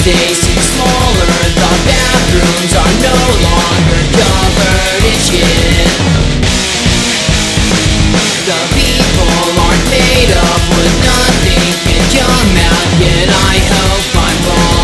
They 0.09 0.33
seem 0.33 0.57
smaller, 0.57 1.29
the 1.53 1.71
bathrooms 1.85 2.73
are 2.81 2.95
no 3.05 3.17
longer 3.45 4.01
covered 4.17 5.03
in 5.05 5.19
shit. 5.27 5.91
The 8.47 8.57
people 8.73 9.48
yet. 12.99 13.29
I 13.29 13.57
hope 13.71 14.15
I'm 14.15 14.39
wrong. 14.47 14.78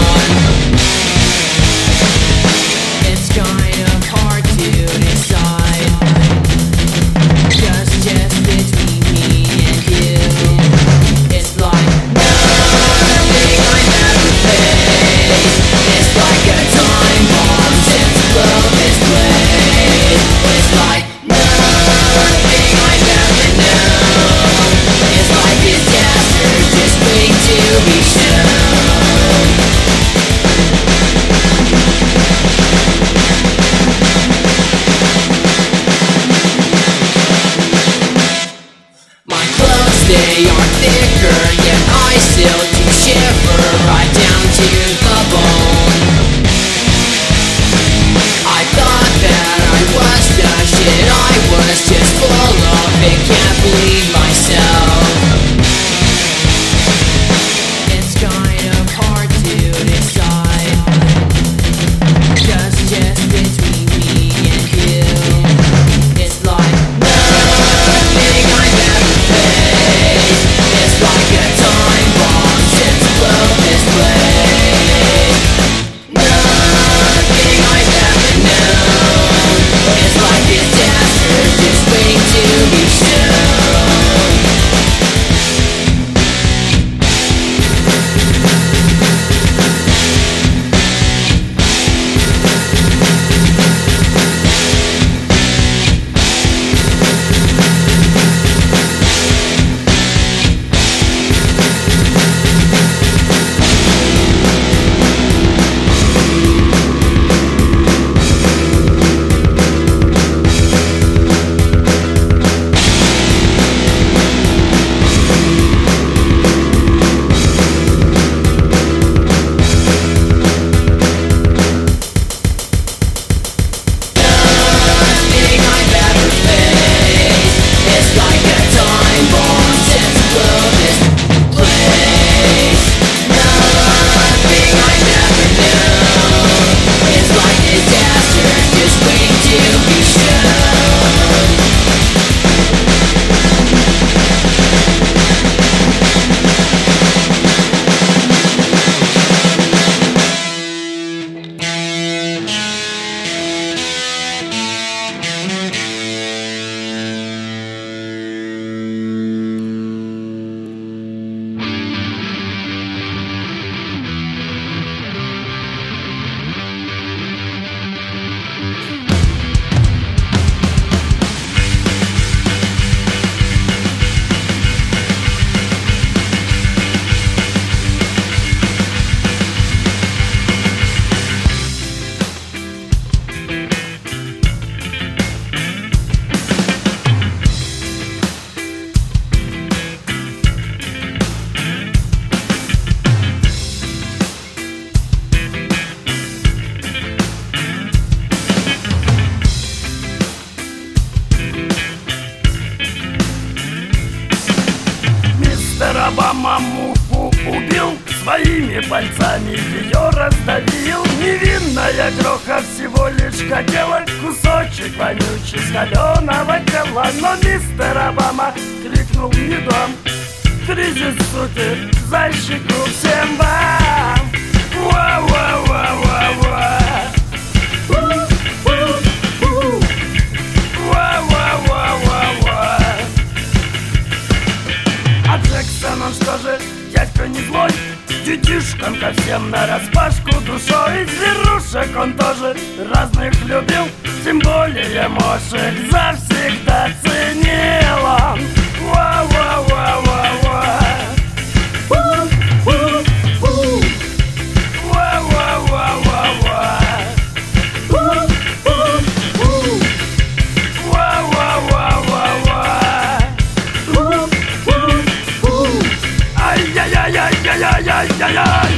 Ай-яй-яй-яй-яй-яй-яй-яй 268.25 268.73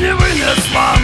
Не 0.00 0.12
вынес 0.12 0.62
вам 0.74 1.00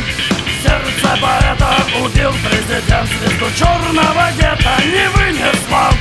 сердце 0.62 1.10
поэта 1.22 1.70
Убил 2.04 2.34
президент 2.44 3.08
звезду 3.08 3.48
черного 3.58 4.26
гетто. 4.38 4.74
Не 4.92 5.08
вынес 5.16 5.60
вам 5.70 5.94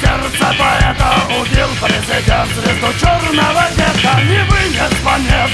сердце 0.00 0.46
поэта 0.60 1.08
Убил 1.40 1.70
президент 1.82 2.50
звезду 2.54 2.90
черного 3.00 3.64
гетто. 3.76 4.12
Не 4.22 4.40
вынес 4.50 4.94
вам 5.02 5.20
нет. 5.24 5.50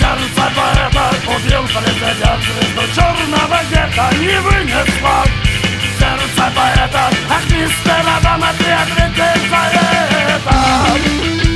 Сердце 0.00 0.44
поэта 0.56 1.04
Убил 1.30 1.64
президент 1.70 2.42
звезду 2.42 2.84
черного 2.96 3.58
гетто. 3.70 4.04
Не 4.18 4.36
вынес 4.40 4.90
вам 5.02 5.28
сердце 6.00 6.44
поэта 6.56 7.02
Ах, 7.30 7.44
мистер 7.50 8.04
Обама, 8.16 8.50
ты 8.58 8.70
ответишь 8.72 9.44
за 9.50 9.62
это 9.78 11.49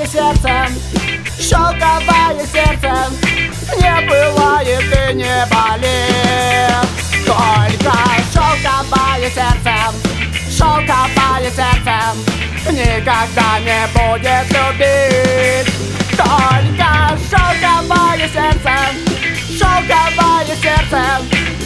шелковое 0.00 0.06
сердце, 0.06 0.72
шелковое 1.38 2.46
сердце 2.46 2.92
Не 3.76 4.08
пылает 4.08 4.82
и 4.82 5.14
не 5.14 5.46
болит. 5.50 6.88
Только 7.26 7.94
шелковое 8.32 9.30
сердце, 9.30 9.74
шелковое 10.50 11.50
сердце 11.50 11.94
Никогда 12.70 13.58
не 13.60 13.86
будет 13.92 14.46
любить. 14.50 15.74
Только 16.16 17.18
шелковое 17.28 18.28
сердце, 18.28 18.74
шелковое 19.58 20.56
сердце 20.62 21.00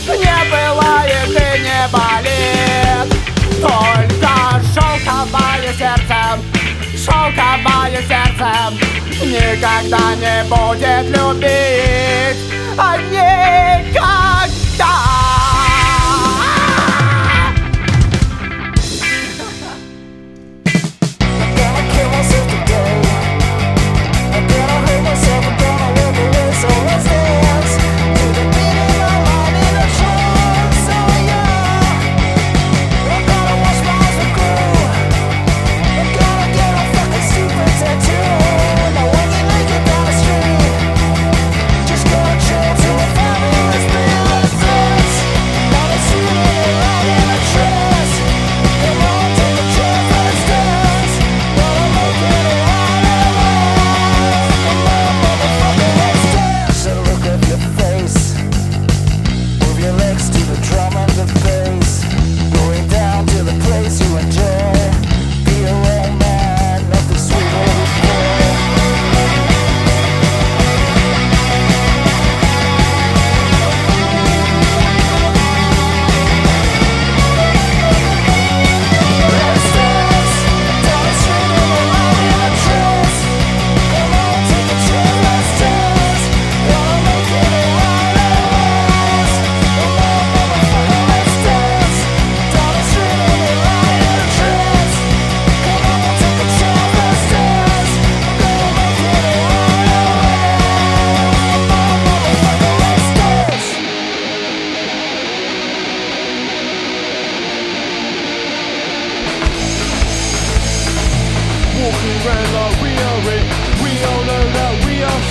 Не 0.08 0.38
пылает 0.50 1.28
и 1.28 1.60
не 1.60 1.88
болит. 1.92 3.08
Только 3.60 4.23
шелковое 4.72 5.72
сердце, 5.78 6.38
шелковое 6.96 8.02
сердце 8.08 8.48
Никогда 9.22 10.14
не 10.16 10.44
будет 10.44 11.06
любить, 11.16 12.38
а 12.76 12.96
никогда 12.98 14.34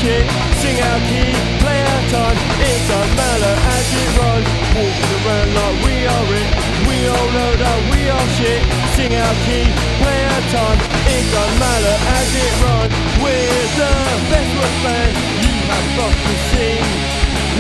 magic. 0.04 0.28
Sing 0.60 0.80
our 0.80 1.00
key, 1.08 1.32
play 1.60 1.80
our 1.80 2.04
time. 2.12 2.38
It's 2.60 2.90
our 2.92 3.08
mellow 3.16 3.56
as 3.56 3.88
it 3.94 4.10
runs. 4.20 4.48
Walking 4.76 5.12
around 5.24 5.50
like 5.56 5.78
we 5.86 5.96
are 6.06 6.28
it. 6.40 6.50
We 6.88 6.98
all 7.08 7.30
know 7.32 7.52
that 7.56 7.80
we 7.92 8.10
are 8.10 8.28
shit. 8.36 8.62
Sing 8.96 9.14
our 9.16 9.36
key, 9.48 9.66
play 10.04 10.20
our 10.24 10.44
time. 10.52 10.80
It 11.08 11.26
don't 11.32 11.56
matter 11.60 11.96
as 12.20 12.30
it 12.36 12.54
runs. 12.64 12.94
We're 13.24 13.68
the 13.80 13.94
best 14.32 14.52
worst 14.60 14.80
band 14.84 15.14
you 15.44 15.54
have 15.72 15.88
fucking 15.98 16.42
seen. 16.52 16.84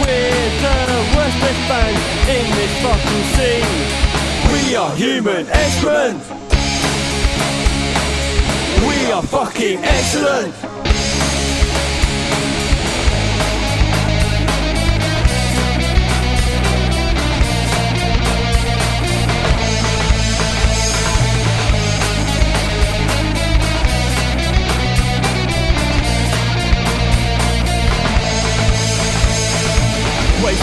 We're 0.03 0.49
the 0.63 0.77
worst 1.15 1.37
best 1.39 1.61
band 1.69 1.95
in 2.27 2.45
this 2.57 2.73
fucking 2.83 3.25
scene. 3.35 3.75
We 4.51 4.75
are 4.75 4.91
human 4.95 5.47
excellent. 5.49 6.19
We 8.83 9.11
are 9.11 9.23
fucking 9.23 9.79
excellent. 9.83 10.72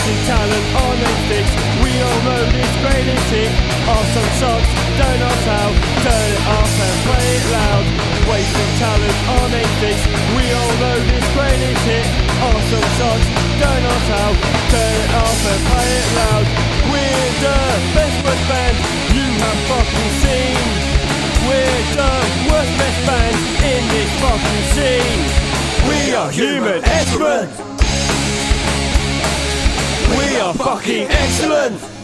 Wasting 0.00 0.24
talent 0.32 0.66
on 0.80 0.96
Netflix 0.96 1.44
We 1.84 1.92
all 2.00 2.20
know 2.24 2.40
this 2.56 2.72
greatest 2.80 3.26
hit 3.28 3.52
Our 3.84 4.04
song 4.16 4.32
sucks, 4.40 4.70
don't 4.96 5.18
know 5.20 5.36
how. 5.44 5.68
Turn 6.00 6.28
it 6.32 6.44
off 6.56 6.72
and 6.72 6.96
play 7.04 7.26
it 7.36 7.44
loud. 7.52 7.84
Wasting 8.24 8.72
talent 8.80 9.18
on 9.28 9.46
Netflix 9.52 9.96
We 10.40 10.44
all 10.56 10.72
know 10.80 10.96
this 11.04 11.26
greatest 11.36 11.84
hit 11.84 12.06
Our 12.32 12.60
song 12.72 12.88
sucks, 12.96 13.28
don't 13.60 13.82
know 13.84 13.98
how. 14.08 14.28
Turn 14.72 14.94
it 15.04 15.10
off 15.20 15.40
and 15.52 15.62
play 15.68 15.88
it 16.00 16.08
loud. 16.16 16.44
We're 16.88 17.32
the 17.44 17.60
best 17.92 18.16
worst 18.24 18.44
band 18.48 18.76
You 19.12 19.28
have 19.36 19.60
fucking 19.68 20.12
seen. 20.24 20.64
We're 21.44 21.84
the 21.92 22.12
worst 22.48 22.72
best 22.80 23.00
band 23.04 23.36
in 23.68 23.82
this 23.92 24.10
fucking 24.16 24.64
scene. 24.72 25.20
We 25.92 26.16
are 26.16 26.30
human 26.32 26.80
excellent 26.88 27.69
we 30.18 30.36
are 30.38 30.54
fucking 30.54 31.06
excellent! 31.08 31.99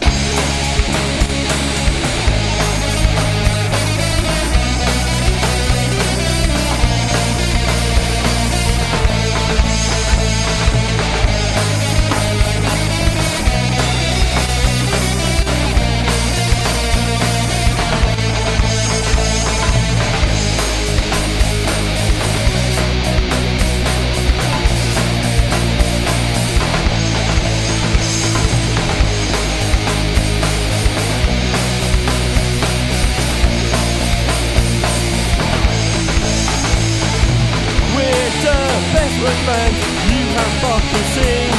Fucking 40.66 41.09
seen. 41.14 41.52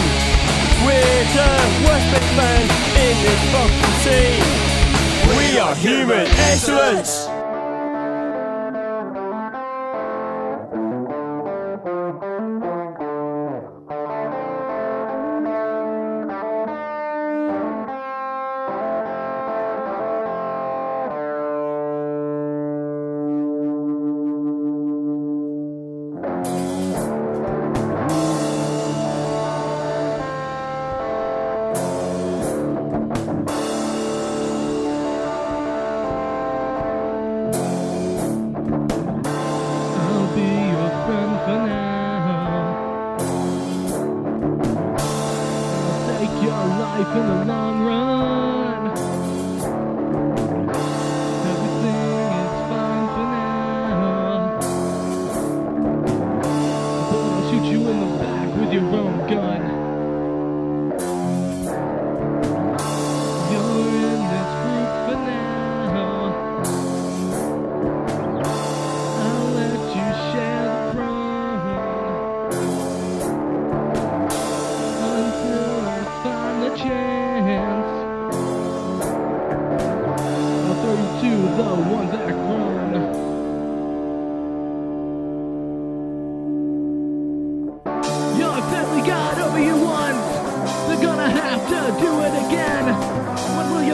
We're 0.86 1.24
the 1.38 1.52
worst 1.86 2.08
best 2.12 2.32
band 2.38 2.68
in 3.06 3.16
this 3.24 3.42
fucking 3.54 3.96
scene. 4.04 4.48
We 5.38 5.48
are 5.60 5.76
human 5.76 6.28
excellence. 6.52 7.07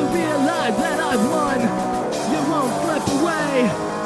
When 0.04 0.12
will 0.12 0.20
you 0.20 0.26
realize 0.28 0.76
that 0.78 1.00
I've 1.00 1.24
won? 1.30 1.60
You 2.32 2.40
won't 2.52 2.74
slip 2.84 3.22
away 3.22 4.03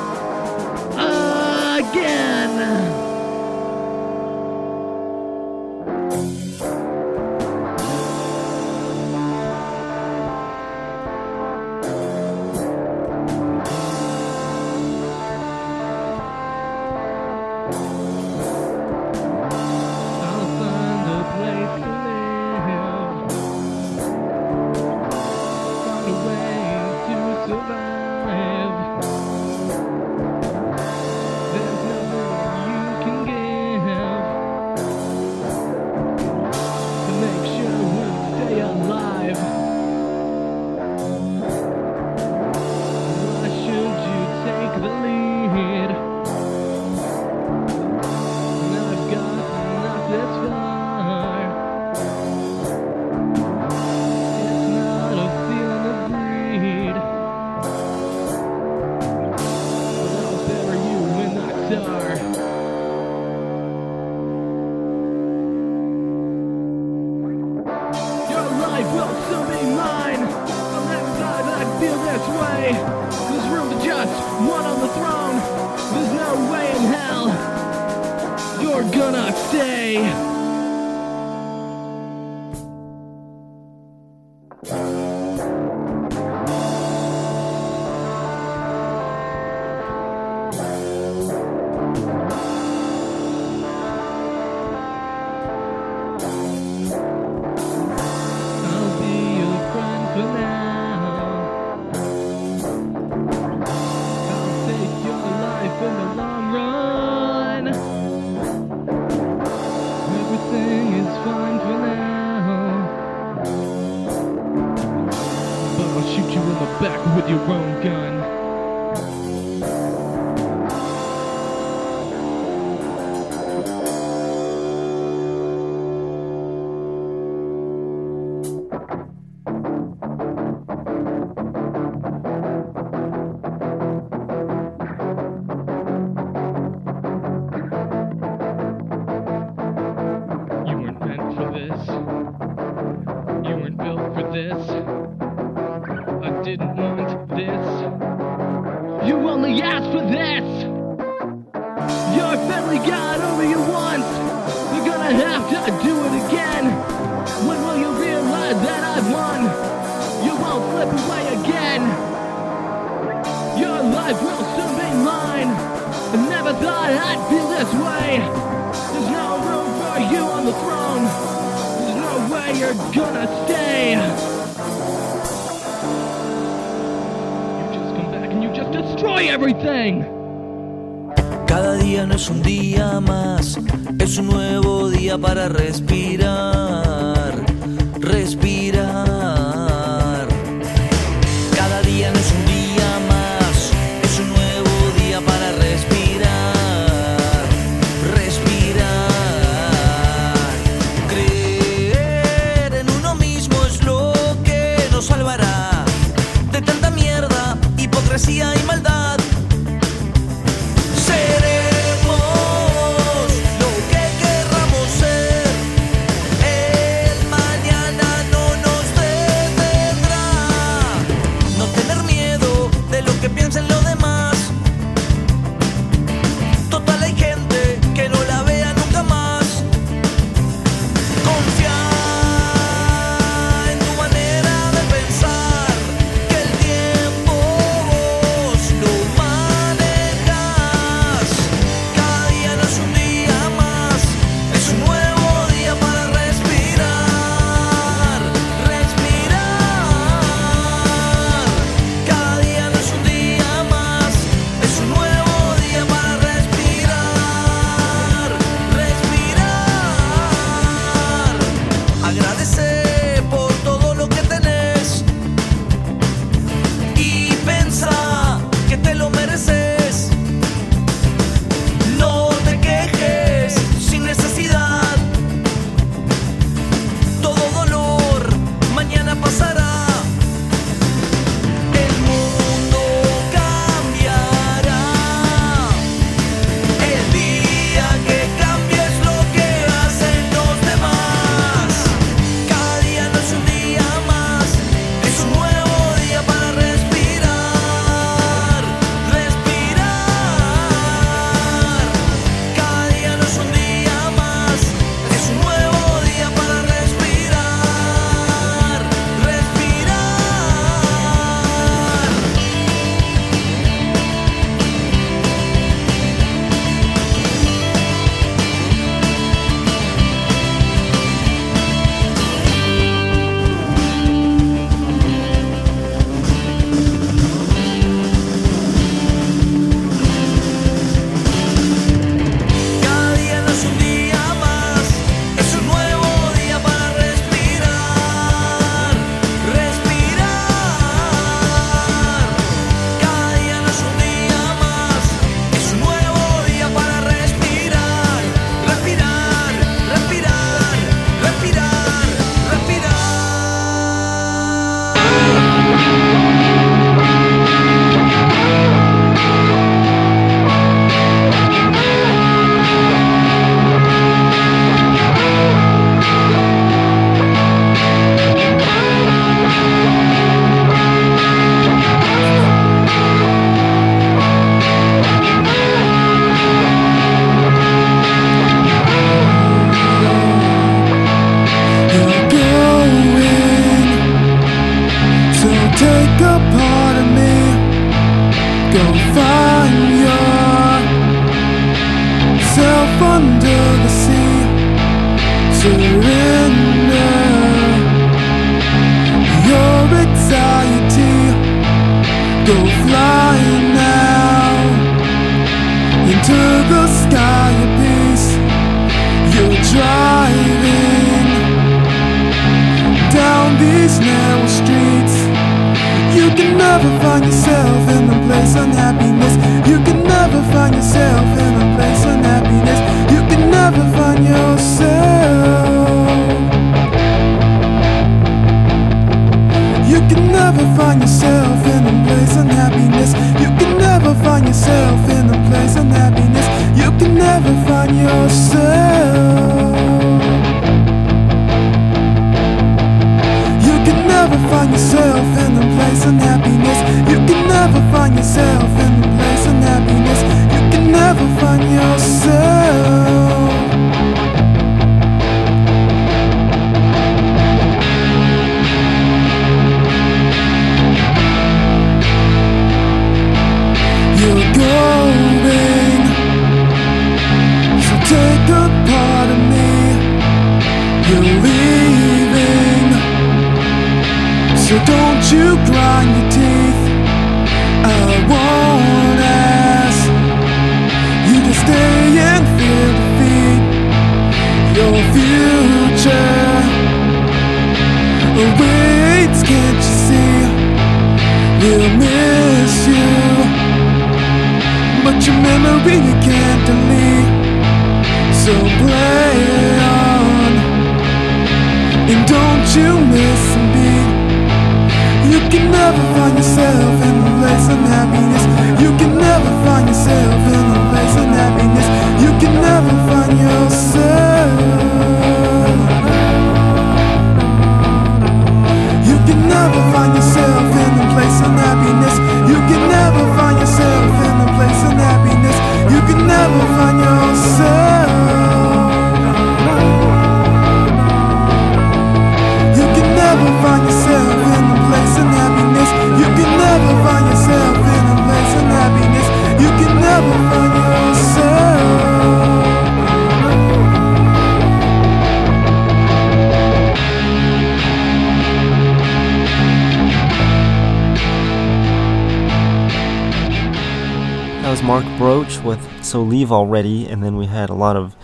Leave 556.37 556.51
Already, 556.51 557.07
and 557.07 557.23
then 557.23 557.35
we 557.35 557.47
had 557.47 557.67
a 557.67 557.73
lot 557.73 557.95
of 557.95 558.15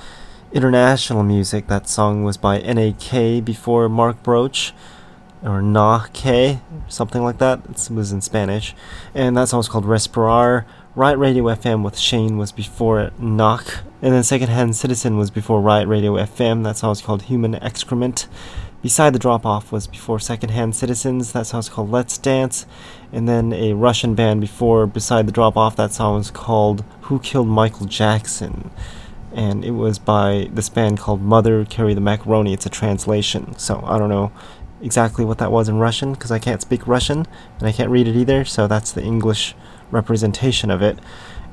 international 0.51 1.23
music. 1.23 1.65
That 1.65 1.89
song 1.89 2.23
was 2.23 2.37
by 2.37 2.59
NAK 2.59 3.43
before 3.43 3.89
Mark 3.89 4.21
Broach, 4.21 4.71
or 5.41 5.63
Na 5.63 6.05
K, 6.13 6.59
something 6.87 7.23
like 7.23 7.39
that. 7.39 7.61
It 7.67 7.89
was 7.89 8.11
in 8.11 8.21
Spanish. 8.21 8.75
And 9.15 9.35
that 9.35 9.49
song 9.49 9.57
was 9.57 9.67
called 9.67 9.85
Respirar. 9.85 10.65
Riot 10.93 11.17
Radio 11.17 11.45
FM 11.45 11.83
with 11.83 11.97
Shane 11.97 12.37
was 12.37 12.51
before 12.51 13.09
Knock. 13.17 13.79
And 13.99 14.13
then 14.13 14.21
Secondhand 14.21 14.75
Citizen 14.75 15.17
was 15.17 15.31
before 15.31 15.59
Riot 15.59 15.87
Radio 15.87 16.13
FM. 16.13 16.63
That 16.63 16.77
song 16.77 16.89
was 16.89 17.01
called 17.01 17.23
Human 17.23 17.55
Excrement. 17.55 18.27
Beside 18.83 19.13
the 19.13 19.19
Drop 19.19 19.43
Off 19.43 19.71
was 19.71 19.87
before 19.87 20.19
Secondhand 20.19 20.75
Citizens. 20.75 21.31
That 21.31 21.47
song 21.47 21.57
was 21.59 21.69
called 21.69 21.89
Let's 21.89 22.19
Dance. 22.19 22.67
And 23.11 23.27
then 23.27 23.53
a 23.53 23.73
Russian 23.73 24.13
band 24.13 24.39
before 24.39 24.85
Beside 24.85 25.25
the 25.25 25.31
Drop 25.31 25.57
Off. 25.57 25.75
That 25.77 25.93
song 25.93 26.17
was 26.17 26.29
called 26.29 26.83
Who 27.03 27.19
Killed 27.19 27.47
Michael 27.47 27.85
Jackson. 27.85 28.71
And 29.33 29.65
it 29.65 29.71
was 29.71 29.97
by 29.97 30.49
this 30.51 30.69
band 30.69 30.99
called 30.99 31.21
Mother 31.21 31.65
Carry 31.65 31.93
the 31.93 32.01
Macaroni. 32.01 32.53
It's 32.53 32.65
a 32.65 32.69
translation. 32.69 33.57
So 33.57 33.83
I 33.85 33.97
don't 33.97 34.09
know 34.09 34.31
exactly 34.81 35.25
what 35.25 35.37
that 35.39 35.51
was 35.51 35.69
in 35.69 35.77
Russian 35.77 36.13
because 36.13 36.31
I 36.31 36.39
can't 36.39 36.61
speak 36.61 36.87
Russian 36.87 37.25
and 37.59 37.67
I 37.67 37.71
can't 37.71 37.89
read 37.89 38.07
it 38.07 38.15
either. 38.15 38.45
So 38.45 38.67
that's 38.67 38.91
the 38.91 39.01
English 39.01 39.55
representation 39.89 40.69
of 40.69 40.81
it. 40.81 40.99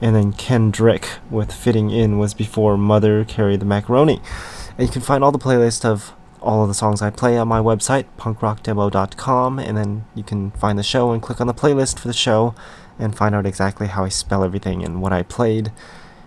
And 0.00 0.16
then 0.16 0.32
Kendrick 0.32 1.08
with 1.30 1.52
Fitting 1.52 1.90
In 1.90 2.18
was 2.18 2.34
before 2.34 2.76
Mother 2.76 3.24
Carry 3.24 3.56
the 3.56 3.64
Macaroni. 3.64 4.20
And 4.76 4.86
you 4.86 4.92
can 4.92 5.02
find 5.02 5.22
all 5.22 5.32
the 5.32 5.38
playlist 5.38 5.84
of 5.84 6.14
all 6.40 6.62
of 6.62 6.68
the 6.68 6.74
songs 6.74 7.02
I 7.02 7.10
play 7.10 7.36
on 7.36 7.48
my 7.48 7.60
website, 7.60 8.06
punkrockdemo.com, 8.18 9.58
and 9.58 9.76
then 9.76 10.06
you 10.14 10.22
can 10.22 10.52
find 10.52 10.78
the 10.78 10.82
show 10.82 11.12
and 11.12 11.20
click 11.22 11.40
on 11.40 11.46
the 11.46 11.54
playlist 11.54 11.98
for 11.98 12.08
the 12.08 12.14
show 12.14 12.54
and 13.00 13.16
find 13.16 13.34
out 13.34 13.46
exactly 13.46 13.88
how 13.88 14.04
I 14.04 14.08
spell 14.08 14.44
everything 14.44 14.84
and 14.84 15.00
what 15.02 15.12
I 15.12 15.22
played 15.22 15.72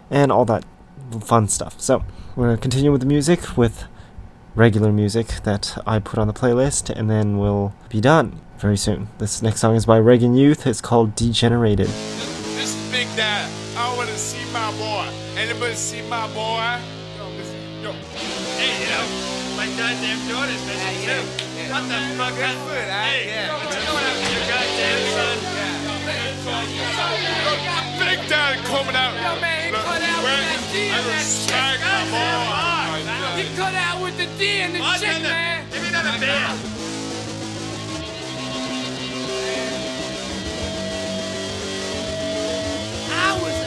and 0.10 0.32
all 0.32 0.46
that 0.46 0.66
fun 1.22 1.48
stuff. 1.48 1.80
So, 1.80 2.04
we're 2.36 2.48
going 2.48 2.58
to 2.58 2.62
continue 2.62 2.92
with 2.92 3.02
the 3.02 3.08
music 3.08 3.56
with 3.56 3.86
regular 4.56 4.92
music 4.92 5.28
that 5.44 5.78
I 5.86 6.00
put 6.00 6.20
on 6.20 6.28
the 6.28 6.34
playlist, 6.34 6.90
and 6.90 7.10
then 7.10 7.38
we'll 7.38 7.74
be 7.90 8.02
done 8.02 8.40
very 8.58 8.78
soon. 8.78 9.10
This 9.18 9.42
next 9.42 9.60
song 9.60 9.76
is 9.76 9.86
by 9.86 9.98
Reagan 9.98 10.36
Youth. 10.36 10.66
It's 10.66 10.82
called 10.82 11.16
Degenerated. 11.16 11.88
This 11.88 12.76
is 12.76 12.92
Big 12.92 13.08
Dad. 13.16 13.50
I 13.78 13.96
want 13.98 14.10
to 14.10 14.18
see 14.18 14.44
my 14.52 14.72
boy. 14.78 15.10
Anybody 15.38 15.76
see 15.76 16.02
my 16.10 16.28
boy? 16.34 16.80
Yo, 17.18 17.30
listen, 17.38 17.60
yo. 17.82 17.92
Hey, 18.58 18.82
you 18.82 18.90
know, 18.90 19.58
my 19.58 19.68
goddamn 19.78 20.22
daughter's 20.30 20.66
missing 20.66 20.98
too. 21.06 21.22
What 21.74 21.84
the 21.90 21.98
fuck? 22.18 22.36
Good 22.36 22.58
food, 22.66 22.90
Hey, 22.90 23.50
what's 23.50 23.76
going 23.76 23.90
on 23.90 24.16
with 24.22 24.32
your 24.32 24.46
goddamn 24.48 25.46
son? 25.58 25.63
Big 28.00 28.20
Daddy 28.30 28.62
coming 28.64 28.96
out. 28.96 29.14
Yo, 29.16 29.42
man, 29.42 29.72
Look, 29.72 29.84
cut 29.84 30.02
out 30.02 30.24
with 30.24 30.38
that 30.48 30.64
D 30.72 30.90
that 30.90 32.08
my. 32.10 32.74
He 33.42 33.56
cut 33.56 33.74
out 33.74 34.02
with 34.02 34.18
the 34.18 34.26
D 34.38 34.62
and 34.62 34.76
the 34.76 34.80
chick, 35.00 35.22
man. 35.24 35.66
Give 35.72 35.82
me 35.82 35.90
another 35.90 36.20
beer. 36.20 36.48
I 43.12 43.40
was 43.42 43.63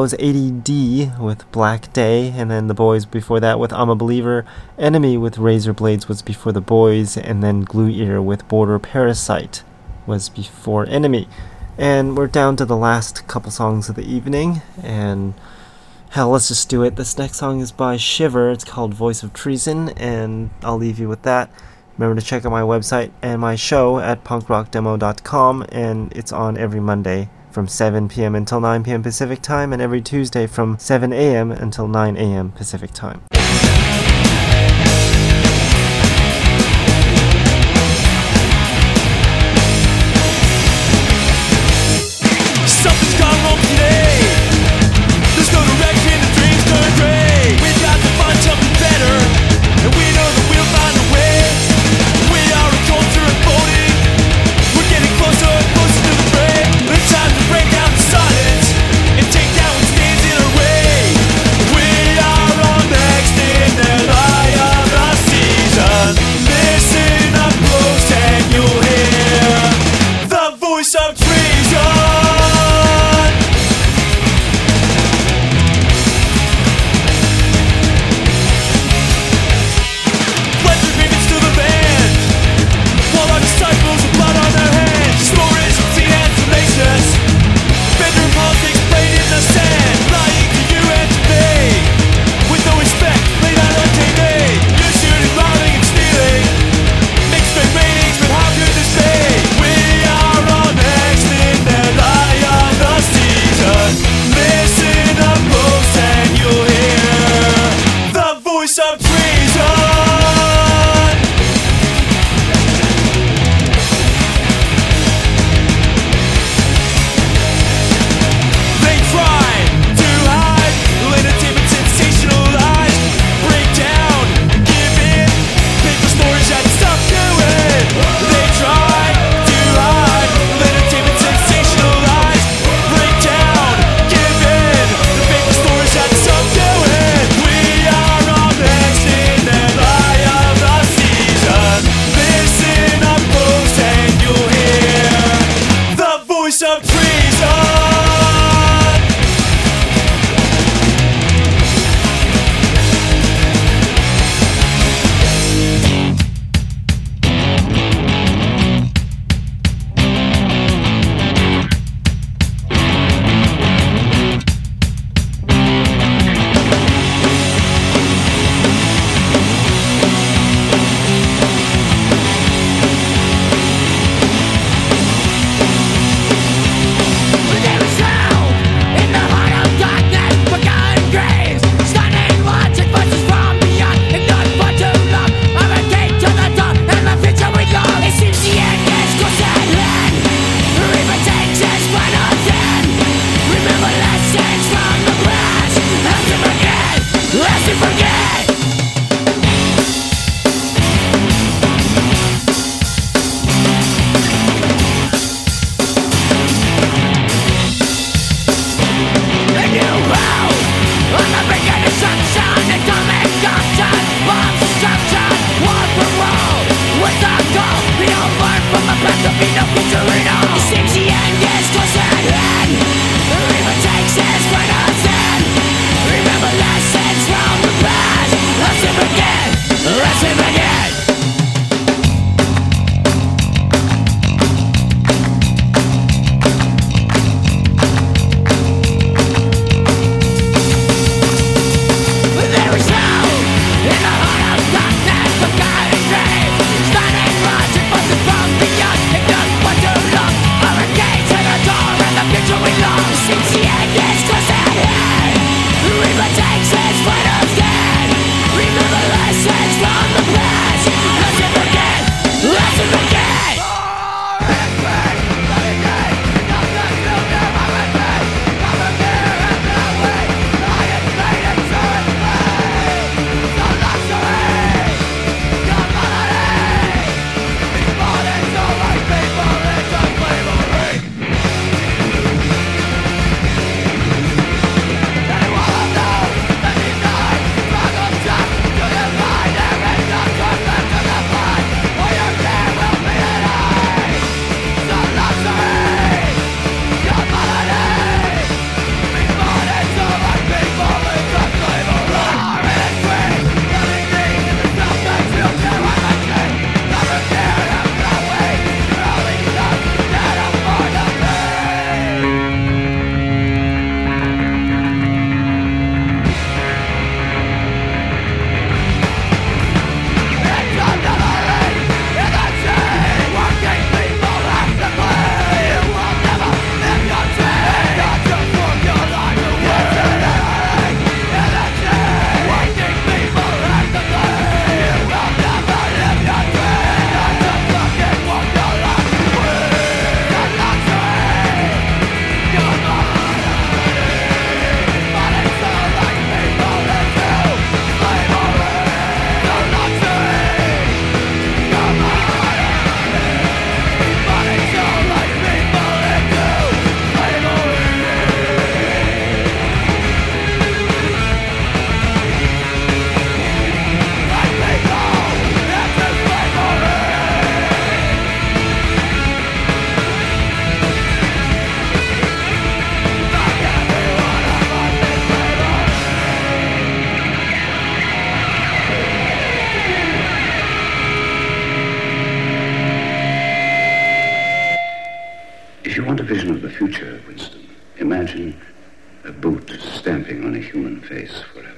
was 0.00 0.14
ADD 0.14 1.20
with 1.20 1.52
Black 1.52 1.92
Day, 1.92 2.30
and 2.30 2.50
then 2.50 2.68
the 2.68 2.74
boys 2.74 3.04
before 3.04 3.38
that 3.40 3.58
with 3.58 3.70
I'm 3.70 3.90
a 3.90 3.94
Believer. 3.94 4.46
Enemy 4.78 5.18
with 5.18 5.36
Razor 5.36 5.74
Blades 5.74 6.08
was 6.08 6.22
before 6.22 6.52
the 6.52 6.62
boys, 6.62 7.18
and 7.18 7.42
then 7.42 7.64
Glue 7.64 7.90
Ear 7.90 8.22
with 8.22 8.48
Border 8.48 8.78
Parasite 8.78 9.62
was 10.06 10.30
before 10.30 10.86
Enemy. 10.86 11.28
And 11.76 12.16
we're 12.16 12.28
down 12.28 12.56
to 12.56 12.64
the 12.64 12.78
last 12.78 13.28
couple 13.28 13.50
songs 13.50 13.90
of 13.90 13.94
the 13.94 14.10
evening, 14.10 14.62
and 14.82 15.34
hell, 16.08 16.30
let's 16.30 16.48
just 16.48 16.70
do 16.70 16.82
it. 16.82 16.96
This 16.96 17.18
next 17.18 17.36
song 17.36 17.60
is 17.60 17.70
by 17.70 17.98
Shiver. 17.98 18.50
It's 18.50 18.64
called 18.64 18.94
Voice 18.94 19.22
of 19.22 19.34
Treason, 19.34 19.90
and 19.90 20.48
I'll 20.62 20.78
leave 20.78 20.98
you 20.98 21.10
with 21.10 21.24
that. 21.24 21.50
Remember 21.98 22.18
to 22.18 22.26
check 22.26 22.46
out 22.46 22.50
my 22.50 22.62
website 22.62 23.10
and 23.20 23.38
my 23.38 23.54
show 23.54 23.98
at 23.98 24.24
punkrockdemo.com, 24.24 25.66
and 25.68 26.10
it's 26.16 26.32
on 26.32 26.56
every 26.56 26.80
Monday 26.80 27.28
from 27.52 27.68
7 27.68 28.08
p.m. 28.08 28.34
until 28.34 28.60
9 28.60 28.82
p.m. 28.84 29.02
Pacific 29.02 29.42
Time, 29.42 29.72
and 29.72 29.82
every 29.82 30.00
Tuesday 30.00 30.46
from 30.46 30.78
7 30.78 31.12
a.m. 31.12 31.50
until 31.50 31.88
9 31.88 32.16
a.m. 32.16 32.52
Pacific 32.52 32.92
Time. 32.92 33.22